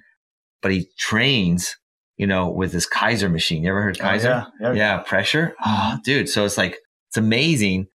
[0.60, 1.76] but he trains,
[2.16, 3.62] you know, with this Keiser machine.
[3.62, 4.22] You ever heard Oh, Keiser?
[4.24, 4.72] yeah, yeah.
[4.72, 5.54] yeah, pressure.
[5.64, 6.28] Oh, dude.
[6.28, 6.78] So it's like,
[7.08, 7.86] it's amazing.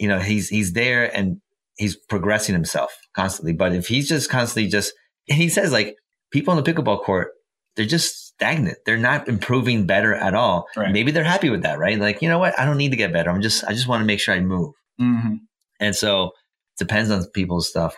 [0.00, 1.38] You know, he's, he's there and
[1.76, 3.52] he's progressing himself constantly.
[3.52, 4.92] But if he's just constantly just,
[5.28, 5.94] and he says like
[6.32, 7.28] people on the pickleball court,
[7.76, 8.78] they're just stagnant.
[8.86, 10.66] They're not improving better at all.
[10.76, 10.92] Right.
[10.92, 11.98] Maybe they're happy with that, right?
[11.98, 12.58] Like, you know what?
[12.58, 13.30] I don't need to get better.
[13.30, 14.74] I'm just, I just want to make sure I move.
[15.00, 15.38] Mhm.
[15.80, 17.94] And so it depends on people's stuff.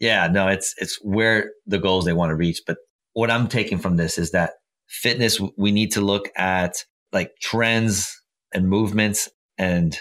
[0.00, 2.62] Yeah, no, it's it's where the goals they want to reach.
[2.66, 2.78] But
[3.12, 4.52] what I'm taking from this is that
[4.88, 6.74] fitness, we need to look at
[7.12, 8.10] like trends
[8.52, 9.96] and movements and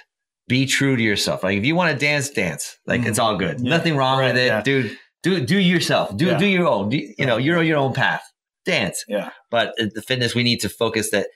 [0.48, 1.44] be true to yourself.
[1.44, 2.78] Like if you want to dance, dance.
[2.88, 3.22] Like it's mm-hmm.
[3.22, 3.60] all good.
[3.60, 3.70] Yeah.
[3.70, 4.62] Nothing wrong Right, with it, yeah.
[4.62, 4.98] dude.
[5.22, 6.16] Do do yourself.
[6.16, 6.38] Do Yeah.
[6.38, 6.90] do your own.
[6.90, 8.24] Do, you know, you're on your own path.
[8.66, 9.04] Dance.
[9.08, 9.32] Yeah.
[9.52, 11.28] But the fitness, we need to focus that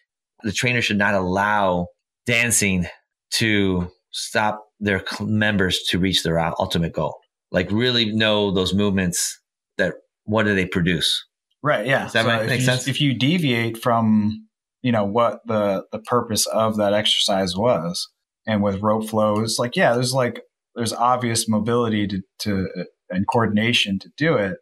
[0.44, 1.88] the trainer should not allow
[2.26, 2.88] dancing
[3.32, 7.18] to stop their members to reach their ultimate goal.
[7.54, 9.40] Like really know those movements
[9.78, 9.94] that
[10.26, 11.26] what do they produce?
[11.62, 11.86] Right.
[11.88, 12.04] Yeah.
[12.04, 12.88] Does that make- if make you, sense?
[12.90, 14.48] If you deviate from,
[14.82, 18.10] you know, what the the purpose of that exercise was,
[18.46, 20.42] and with rope flow, it's like, yeah, there's like
[20.76, 22.68] there's obvious mobility to to
[23.10, 24.58] and coordination to do it,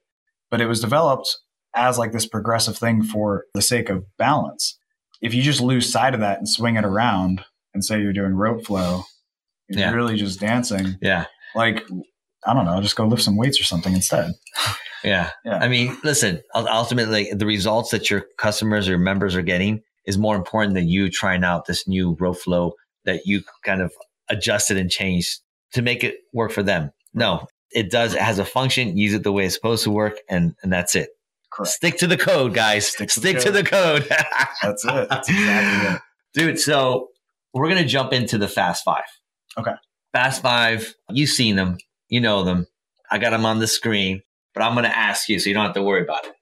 [0.51, 1.37] but it was developed
[1.73, 4.77] as like this progressive thing for the sake of balance.
[5.21, 8.33] If you just lose sight of that and swing it around and say you're doing
[8.33, 9.03] rope flow,
[9.69, 9.91] you're Yeah.
[9.93, 10.97] really just dancing.
[11.01, 11.27] Yeah.
[11.55, 11.83] Like,
[12.45, 14.33] I don't know, just go lift some weights or something instead.
[15.03, 15.31] Yeah.
[15.45, 15.57] Yeah.
[15.57, 20.35] I mean, listen, ultimately the results that your customers or members are getting is more
[20.35, 22.73] important than you trying out this new rope flow
[23.05, 23.91] that you kind of
[24.29, 25.39] adjusted and changed
[25.73, 26.91] to make it work for them.
[27.13, 28.13] No, it does.
[28.13, 28.97] It has a function.
[28.97, 30.17] Use it the way it's supposed to work.
[30.29, 31.09] And, and that's it.
[31.51, 31.71] Correct.
[31.71, 32.87] Stick to the code, guys.
[32.87, 34.07] Stick, Stick to, to the the code.
[34.61, 35.09] That's it.
[35.09, 36.01] That's exactly it.
[36.33, 37.09] Dude, so
[37.53, 39.03] we're going to jump into the Fast Five.
[39.57, 39.73] Okay.
[40.13, 41.77] Fast Five, you've seen them,
[42.12, 42.68] you know them.
[43.09, 44.22] I got them on the screen,
[44.53, 46.34] but I'm going to ask you so you don't have to worry about it.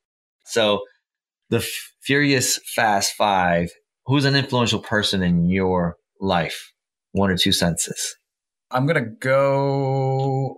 [0.46, 0.82] So,
[1.50, 1.66] the
[2.02, 3.70] Furious Fast Five,
[4.06, 6.74] who's an influential person in your life?
[7.14, 8.16] One or two senses.
[8.72, 10.58] I'm gonna go.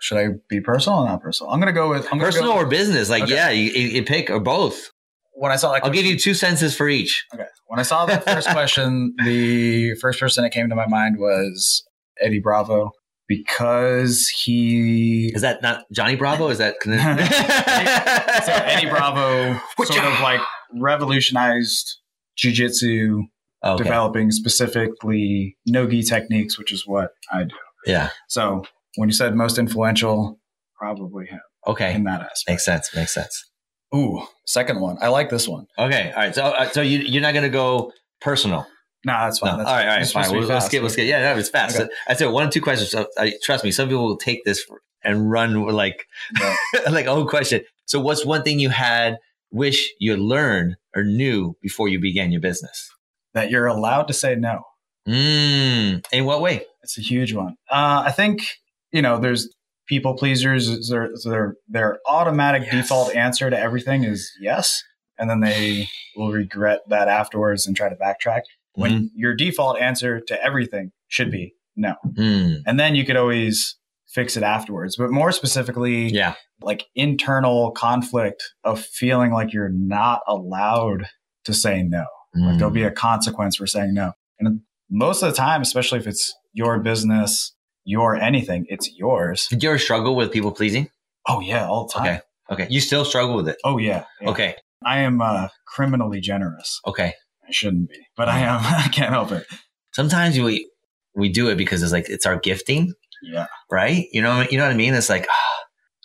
[0.00, 1.52] Should I be personal or not personal?
[1.52, 3.08] I'm gonna go with I'm Personal go, or business?
[3.08, 3.34] Like, Okay.
[3.34, 4.90] yeah, you, you you pick or both.
[5.34, 5.84] when I saw that.
[5.84, 7.24] I'll give you two senses for each.
[7.32, 7.46] Okay.
[7.68, 11.84] When I saw that first question, the first person that came to my mind was
[12.20, 12.90] Eddie Bravo
[13.28, 15.30] because he.
[15.34, 16.48] Is that not Johnny Bravo?
[16.48, 16.74] Is that
[18.44, 20.40] So Eddie Bravo sort of like
[20.74, 21.98] revolutionized
[22.38, 23.22] jujitsu,
[23.64, 23.82] Okay.
[23.82, 27.54] developing specifically no-gi techniques, which is what I do.
[27.86, 28.10] Yeah.
[28.28, 28.64] So
[28.96, 30.38] when you said most influential,
[30.76, 31.94] probably him Okay.
[31.94, 32.48] in that aspect.
[32.48, 32.90] Makes sense.
[32.94, 33.50] Makes sense.
[33.94, 34.98] Ooh, second one.
[35.00, 35.66] I like this one.
[35.78, 36.10] Okay.
[36.14, 36.34] All right.
[36.34, 38.66] So, uh, so you you're not gonna go personal.
[39.04, 39.50] Nah, that's fine.
[39.52, 39.80] All That's right.
[39.82, 39.96] All right.
[39.98, 40.04] Fine.
[40.06, 40.82] supposed to be We'll, let's get.
[40.82, 41.06] Let's get.
[41.06, 41.20] Yeah.
[41.20, 41.78] That was fast.
[41.78, 41.90] Okay.
[42.08, 42.90] I said one or two questions.
[42.90, 43.70] So, uh, trust me.
[43.70, 44.64] Some people will take this
[45.02, 46.06] and run like
[46.40, 46.54] Yeah.
[46.90, 47.62] like oh question.
[47.86, 49.18] So, what's one thing you had
[49.50, 52.90] wish you learned or knew before you began your business?
[53.34, 54.62] that you're allowed to say no.
[55.08, 56.04] Mm.
[56.12, 56.64] In what way?
[56.84, 57.56] It's a huge one.
[57.70, 58.46] Uh, I think
[58.92, 59.48] you know, there's
[59.88, 60.88] people pleasers.
[60.88, 62.72] Their their their automatic Yes.
[62.72, 64.82] default answer to everything is yes,
[65.18, 68.42] and then they will regret that afterwards and try to backtrack.
[68.74, 69.06] When Mm-hmm.
[69.14, 72.62] your default answer to everything should be no, Mm.
[72.66, 73.76] and then you could always
[74.08, 74.96] fix it afterwards.
[74.96, 76.34] But more specifically, Yeah.
[76.62, 81.06] like internal conflict of feeling like you're not allowed
[81.44, 82.04] to say no.
[82.36, 84.12] Like there'll be a consequence for saying no.
[84.40, 84.60] And
[84.90, 87.54] most of the time, especially if it's your business,
[87.84, 89.46] your anything, it's yours.
[89.48, 90.88] Did you ever struggle with people pleasing?
[91.28, 92.06] Oh yeah, all the time.
[92.06, 92.20] Okay.
[92.50, 92.66] Okay.
[92.70, 93.56] You still struggle with it.
[93.64, 94.30] Oh yeah, yeah.
[94.30, 94.56] Okay.
[94.84, 96.80] I am uh, criminally generous.
[96.86, 97.14] Okay.
[97.46, 98.60] I shouldn't be, but I am.
[98.62, 99.46] I can't help it.
[99.92, 100.68] Sometimes we
[101.14, 102.92] we do it because it's like it's our gifting,
[103.22, 103.46] Yeah.
[103.70, 104.06] right?
[104.12, 104.94] You know, you know what I mean?
[104.94, 105.62] It's like ah,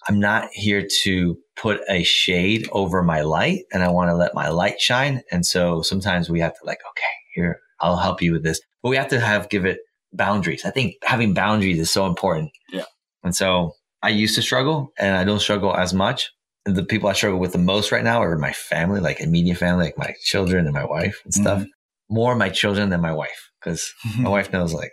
[0.07, 4.33] I'm not here to put a shade over my light, and I want to let
[4.35, 5.21] my light shine.
[5.31, 8.89] And so sometimes we have to like, okay, here I'll help you with this, but
[8.89, 9.79] we have to have give it
[10.13, 10.65] boundaries.
[10.65, 12.51] I think having boundaries is so important.
[12.71, 12.85] Yeah.
[13.23, 16.31] And so I used to struggle, and I don't struggle as much.
[16.65, 19.85] The people I struggle with the most right now are my family, like immediate family,
[19.85, 21.59] like my children and my wife and stuff.
[21.59, 22.13] Mm-hmm.
[22.13, 24.91] More my children than my wife, because my wife knows like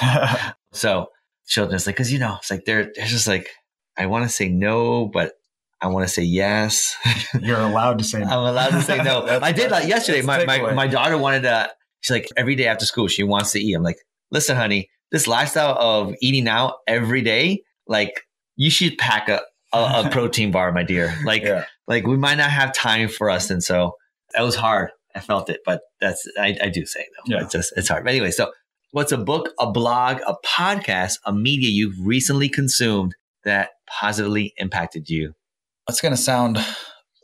[0.72, 1.06] so children,
[1.46, 3.48] children's like, cause you know, it's like they're they're just like,
[3.96, 5.32] I want to say no, but
[5.80, 6.96] I want to say yes.
[7.40, 8.26] You're allowed to say no.
[8.26, 9.26] I'm allowed to say no.
[9.26, 10.22] I did like that's- yesterday.
[10.22, 11.70] My, my my daughter wanted to.
[12.00, 13.74] She's like every day after school she wants to eat.
[13.74, 13.98] I'm like,
[14.30, 18.22] listen, honey, this lifestyle of eating out every day, like
[18.56, 19.42] you should pack a
[19.72, 21.14] a, a protein bar, my dear.
[21.24, 21.64] Like Yeah.
[21.86, 23.92] like we might not have time for us, and so
[24.34, 24.90] that was hard.
[25.14, 27.34] I felt it, but that's I, I do say though.
[27.36, 27.42] Yeah.
[27.44, 28.04] It's just it's hard.
[28.04, 28.50] But anyway, so
[28.92, 33.14] what's a book, a blog, a podcast, a media you've recently consumed
[33.44, 35.34] that positively impacted you?
[35.86, 36.58] That's gonna sound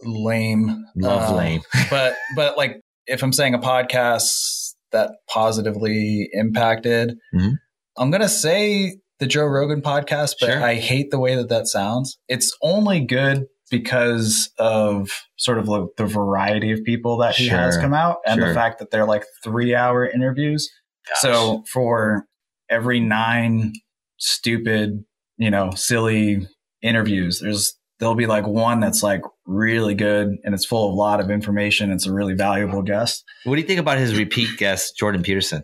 [0.02, 0.84] lame.
[0.96, 1.60] Love Uh, lame.
[1.90, 7.54] but but like if I'm saying a podcast that positively impacted, Mhm.
[7.96, 10.62] I'm gonna say the Joe Rogan podcast, but Sure.
[10.62, 12.18] I hate the way that that sounds.
[12.28, 17.76] It's only good because of sort of like the variety of people that he has
[17.76, 18.48] come out and Sure.
[18.48, 20.68] the fact that they're like three hour interviews.
[21.16, 22.26] So for
[22.70, 23.72] every nine
[24.18, 25.04] stupid,
[25.36, 26.46] you know, silly
[26.82, 30.96] interviews, there's there'll be like one that's like really good and it's full of a
[30.96, 31.90] lot of information.
[31.90, 33.24] It's a really valuable guest.
[33.44, 35.62] what do you think about his repeat guest, Jordan Peterson?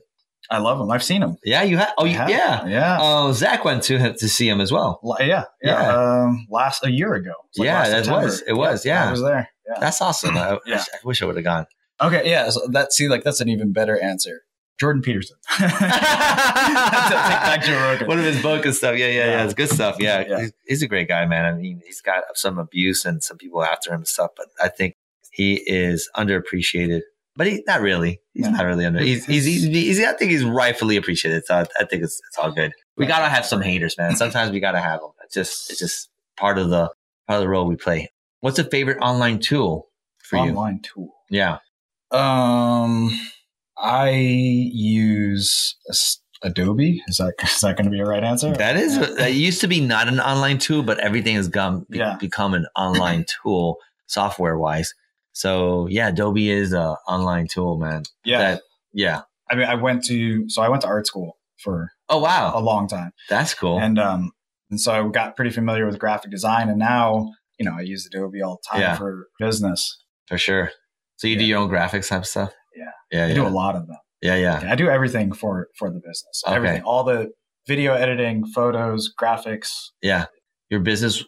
[0.50, 0.90] I love him.
[0.90, 1.36] I've seen him.
[1.44, 1.92] Yeah, you have.
[1.96, 2.28] Oh, you, have.
[2.28, 2.66] yeah.
[2.66, 2.98] yeah.
[3.00, 5.00] Oh, Zach went to to see him as well.
[5.20, 6.22] Yeah, yeah, Yeah.
[6.24, 7.32] Um, last a year ago.
[7.56, 8.24] It was Yeah, September.
[8.26, 9.08] was- it was, yeah.
[9.08, 9.48] I was there.
[9.66, 9.80] Yeah.
[9.80, 10.36] That's awesome.
[10.36, 10.82] I, Yeah.
[10.92, 11.66] I wish I would have gone.
[12.00, 12.50] Okay, yeah.
[12.50, 14.42] So that see, like that's an even better answer.
[14.80, 15.36] Jordan Peterson.
[15.56, 18.08] Take back Joe Rogan.
[18.08, 18.96] One of his book and stuff.
[18.96, 19.26] Yeah, yeah, yeah.
[19.26, 19.44] Yeah.
[19.44, 19.96] It's good stuff.
[20.00, 20.40] Yeah, Yeah.
[20.40, 21.44] He's, he's a great guy, man.
[21.44, 24.68] I mean, he's got some abuse and some people after him and stuff, but I
[24.68, 24.94] think
[25.30, 27.02] he is underappreciated.
[27.36, 28.20] But he's not really.
[28.32, 28.52] He's No.
[28.52, 29.00] not really under.
[29.00, 31.44] He's, he's, he's, he's, I think he's rightfully appreciated.
[31.46, 32.72] So I, I think it's it's all good.
[32.96, 34.14] We gotta have some haters, man.
[34.16, 35.10] Sometimes we gotta have them.
[35.24, 36.90] It's just it's just part of the
[37.26, 38.12] part of the role we play.
[38.40, 39.88] What's a favorite online tool
[40.22, 40.50] for you?
[40.50, 41.08] Online tool.
[41.30, 41.58] Yeah.
[42.12, 43.10] Um,
[43.76, 45.76] I use
[46.42, 47.02] Adobe.
[47.08, 48.52] Is that is that going to be a right answer?
[48.52, 51.98] That is that used to be not an online tool, but everything has gone be-
[51.98, 52.16] Yeah.
[52.20, 54.94] become an online tool software wise.
[55.34, 58.04] So yeah, Adobe is a online tool, man.
[58.24, 58.38] yeah.
[58.38, 58.62] That,
[58.92, 59.22] yeah.
[59.50, 62.60] I mean, I went to so I went to art school for Oh wow a
[62.60, 63.78] long time, that's cool.
[63.78, 64.30] and um,
[64.70, 68.04] and so I got pretty familiar with graphic design, and now you know, I use
[68.06, 68.96] Adobe all the time Yeah.
[68.96, 69.96] for business.
[70.26, 70.70] For sure.
[71.18, 72.52] So you do your own graphics type stuff?
[72.76, 72.84] Yeah.
[73.12, 73.24] Yeah.
[73.24, 73.34] I Yeah.
[73.34, 73.96] do a lot of them.
[74.22, 74.34] Yeah.
[74.36, 74.62] Yeah.
[74.72, 76.42] I do everything for for the business.
[76.46, 76.56] Okay.
[76.56, 77.30] Everything, all the
[77.68, 79.68] video editing, photos, graphics.
[80.02, 80.26] Yeah.
[80.70, 81.22] Your business,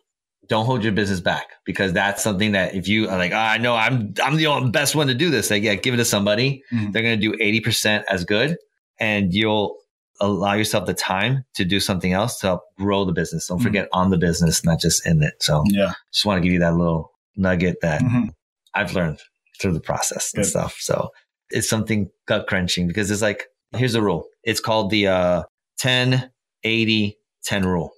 [0.49, 3.59] don't hold your business back because that's something that if you are like, oh, I
[3.59, 5.51] know I'm, I'm the only best one to do this.
[5.51, 6.63] Like, yeah, give it to somebody.
[6.73, 6.93] Mhm.
[6.93, 8.57] They're going to do 80% as good
[9.01, 9.77] and you'll
[10.21, 13.47] allow yourself the time to do something else to help grow the business.
[13.49, 13.63] Don't Mhm.
[13.65, 15.35] forget on the business, not just in it.
[15.41, 15.93] So Yeah.
[16.13, 18.31] just want to give you that little nugget that Mhm.
[18.75, 19.19] I've learned
[19.61, 20.77] through the process and stuff.
[20.81, 21.11] So
[21.51, 24.27] it's something gut crunching because it's like, here's the rule.
[24.45, 25.43] It's called the uh,
[25.79, 26.31] 10,
[26.65, 27.93] 80, 10 rule.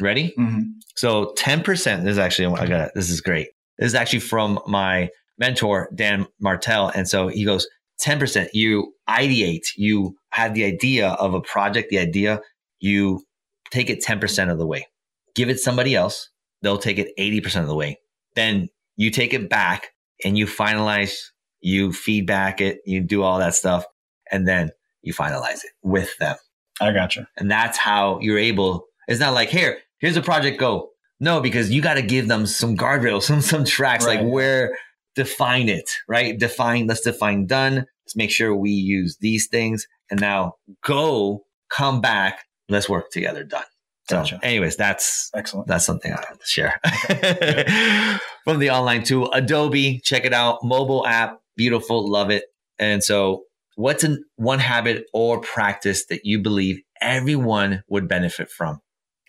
[0.00, 0.34] Ready?
[0.38, 0.72] Mhm.
[0.96, 2.92] So 10%, this is actually, I got it.
[2.94, 3.48] This is great.
[3.78, 6.88] This is actually from my mentor, Dan Martell.
[6.94, 7.66] And so he goes,
[8.00, 12.40] 10%, you ideate, you have the idea of a project, the idea,
[12.80, 13.22] you
[13.70, 14.86] take it 10% of the way.
[15.34, 16.28] Give it somebody else.
[16.62, 17.98] They'll take it 80% of the way.
[18.34, 19.90] Then you take it back
[20.24, 21.16] and you finalize,
[21.60, 23.84] you feedback it, you do all that stuff,
[24.30, 24.70] and then
[25.02, 26.36] you finalize it with them.
[26.80, 27.28] I gotcha.
[27.36, 28.86] And that's how you're able.
[29.12, 30.90] It's not like here, here's a project, go.
[31.20, 34.20] No, because you got to give them some guardrails, some some tracks, Right.
[34.20, 34.76] like where
[35.14, 36.38] define it, right?
[36.38, 36.86] Define.
[36.86, 37.86] Let's define done.
[38.04, 40.54] Let's make sure we use these things, and now
[40.84, 42.44] go, come back.
[42.68, 43.44] Let's work together.
[43.44, 43.62] Done.
[44.10, 44.40] So, Gotcha.
[44.42, 45.68] anyways, that's Excellent.
[45.68, 46.80] that's something I have to share
[48.44, 50.00] from the online tool Adobe.
[50.02, 50.58] Check it out.
[50.64, 52.44] Mobile app, beautiful, love it.
[52.80, 53.44] And so,
[53.76, 58.80] what's an, one habit or practice that you believe everyone would benefit from?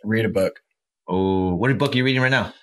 [0.04, 0.60] Read a book.
[1.08, 2.54] Oh, what book are you reading right now?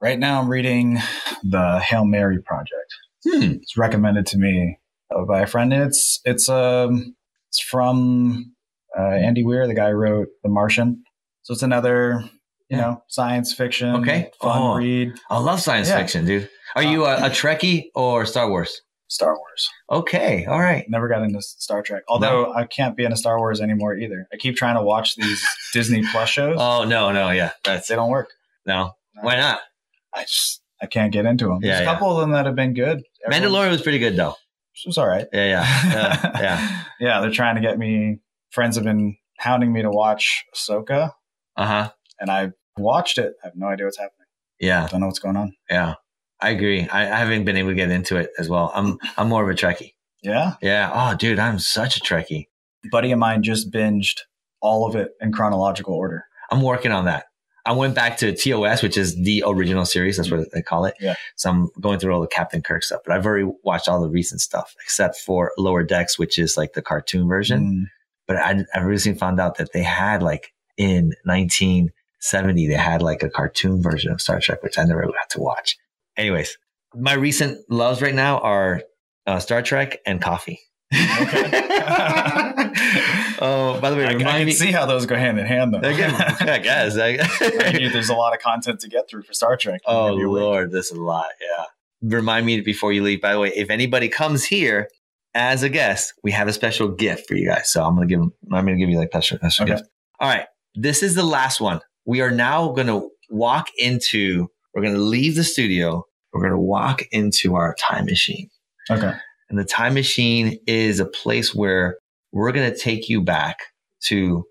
[0.00, 0.98] Right now, I'm reading
[1.42, 2.94] the Hail Mary Project.
[3.24, 3.42] Hmm.
[3.62, 4.78] It's recommended to me
[5.14, 5.72] uh, by a friend.
[5.72, 7.14] And it's it's um
[7.48, 8.52] it's from
[8.98, 11.02] uh, Andy Weir, the guy who wrote The Martian.
[11.42, 12.22] So it's another
[12.68, 13.94] you know science fiction.
[13.96, 14.30] Okay.
[14.40, 14.74] fun Oh.
[14.76, 15.14] read.
[15.30, 15.98] I love science Yeah.
[15.98, 16.50] fiction, dude.
[16.76, 18.82] Are you a, a Trekkie or Star Wars?
[19.08, 19.70] Star Wars.
[19.90, 20.84] Okay, all right.
[20.88, 22.02] Never got into Star Trek.
[22.08, 24.26] Although I can't be into Star Wars anymore either.
[24.32, 26.56] I keep trying to watch these Disney Plus shows.
[26.58, 28.30] Oh no, no, yeah, that's they don't work.
[28.66, 28.92] no.
[29.20, 29.60] Why not?
[30.14, 31.60] I just I can't get into them.
[31.60, 31.92] There's Yeah, a yeah.
[31.92, 33.02] couple of them that have been good.
[33.24, 34.34] Everyone- Mandalorian was pretty good though.
[34.84, 35.26] It was all right.
[35.32, 35.80] Yeah, yeah,
[36.32, 36.84] yeah, yeah.
[36.98, 38.18] yeah, they're trying to get me.
[38.50, 41.12] Friends have been hounding me to watch Ahsoka,
[41.56, 41.90] Uh huh.
[42.18, 43.34] and I watched it.
[43.42, 44.26] I have no idea what's happening.
[44.60, 44.84] Yeah.
[44.84, 45.54] I Don't know what's going on.
[45.70, 45.94] Yeah,
[46.44, 46.88] I agree.
[46.88, 48.70] I, I haven't been able to get into it as well.
[48.74, 49.92] I'm I'm more of a Trekkie.
[50.22, 50.90] Yeah, Yeah.
[50.94, 52.48] Oh, dude, I'm such a Trekkie.
[52.90, 54.20] buddy of mine just binged
[54.60, 56.24] all of it in chronological order.
[56.50, 57.26] I'm working on that.
[57.66, 60.16] I went back to TOS, which is the original series.
[60.18, 60.94] That's what they call it.
[61.00, 61.14] Yeah.
[61.36, 64.08] So I'm going through all the Captain Kirk stuff, but I've already watched all the
[64.10, 67.60] recent stuff except for Lower Decks, which is like the cartoon version.
[67.64, 67.84] Mm,
[68.26, 73.22] But I, I recently found out that they had like in 1970, they had like
[73.22, 75.76] a cartoon version of Star Trek, which I never got to watch.
[76.16, 76.56] Anyways,
[76.94, 78.82] my recent loves right now are
[79.26, 80.60] uh, Star Trek and coffee.
[83.40, 84.52] oh, by the way, I, I can me.
[84.52, 85.78] see how those go hand in hand, though.
[85.88, 85.92] I
[86.58, 86.96] guess.
[86.96, 87.40] I guess.
[87.80, 89.80] You, There's a lot of content to get through for Star Trek.
[89.86, 90.12] Oh.
[90.14, 91.26] Lord, this is a lot.
[91.40, 91.64] Yeah.
[92.02, 93.20] Remind me before you leave.
[93.20, 94.88] By the way, if anybody comes here
[95.34, 97.70] as a guest, we have a special gift for you guys.
[97.72, 98.32] So I'm gonna give them.
[98.52, 99.76] I'm gonna give you like special special Okay.
[99.76, 99.88] gift.
[100.20, 100.46] All right.
[100.74, 101.80] This is the last one.
[102.04, 103.00] We are now gonna
[103.30, 104.48] walk into.
[104.74, 106.06] We're gonna leave the studio.
[106.32, 108.50] We're gonna walk into our time machine.
[108.90, 109.12] Okay.
[109.48, 111.98] And the time machine is a place where
[112.32, 113.58] we're going to take you back
[114.06, 114.44] to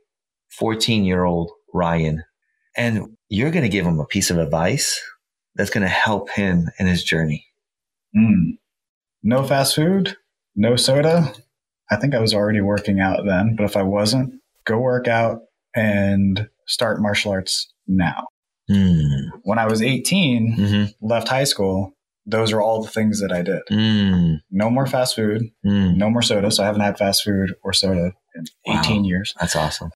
[0.51, 2.23] 14 year old Ryan.
[2.77, 5.01] And you're going to give him a piece of advice
[5.55, 7.45] that's going to help him in his journey.
[8.15, 8.57] Mm.
[9.21, 10.15] No fast food,
[10.55, 11.33] no soda.
[11.91, 14.33] I think I was already working out then, but if I wasn't,
[14.65, 15.41] go work out
[15.75, 18.27] and start martial arts now.
[18.69, 19.29] Mm.
[19.43, 21.05] When I was 18, Mm-hmm.
[21.07, 21.93] left high school,
[22.25, 23.61] those are all the things that I did.
[23.69, 24.37] Mm.
[24.51, 25.95] No more fast food, Mm.
[25.97, 26.49] no more soda.
[26.51, 29.07] So I haven't had fast food or soda in 18 Wow.
[29.07, 29.33] years.
[29.39, 29.91] That's awesome.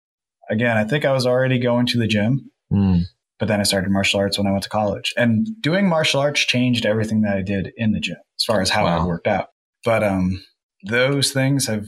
[0.50, 3.04] Again, I think I was already going to the gym, Mm.
[3.40, 5.14] but then I started martial arts when I went to college.
[5.18, 8.70] And doing martial arts changed everything that I did in the gym as far as
[8.72, 9.08] how I Wow.
[9.08, 9.48] worked out.
[9.86, 10.44] But um,
[10.84, 11.86] those things have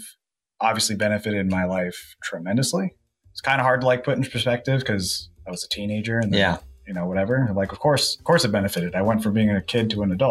[0.61, 2.91] obviously benefited my life tremendously.
[3.31, 6.33] It's kind of hard to like put in perspective because I was a teenager and
[6.33, 6.57] then, Yeah.
[6.89, 7.51] You know, whatever.
[7.53, 8.95] Like, of course, of course it benefited.
[8.95, 10.27] I went from being a kid to an adult.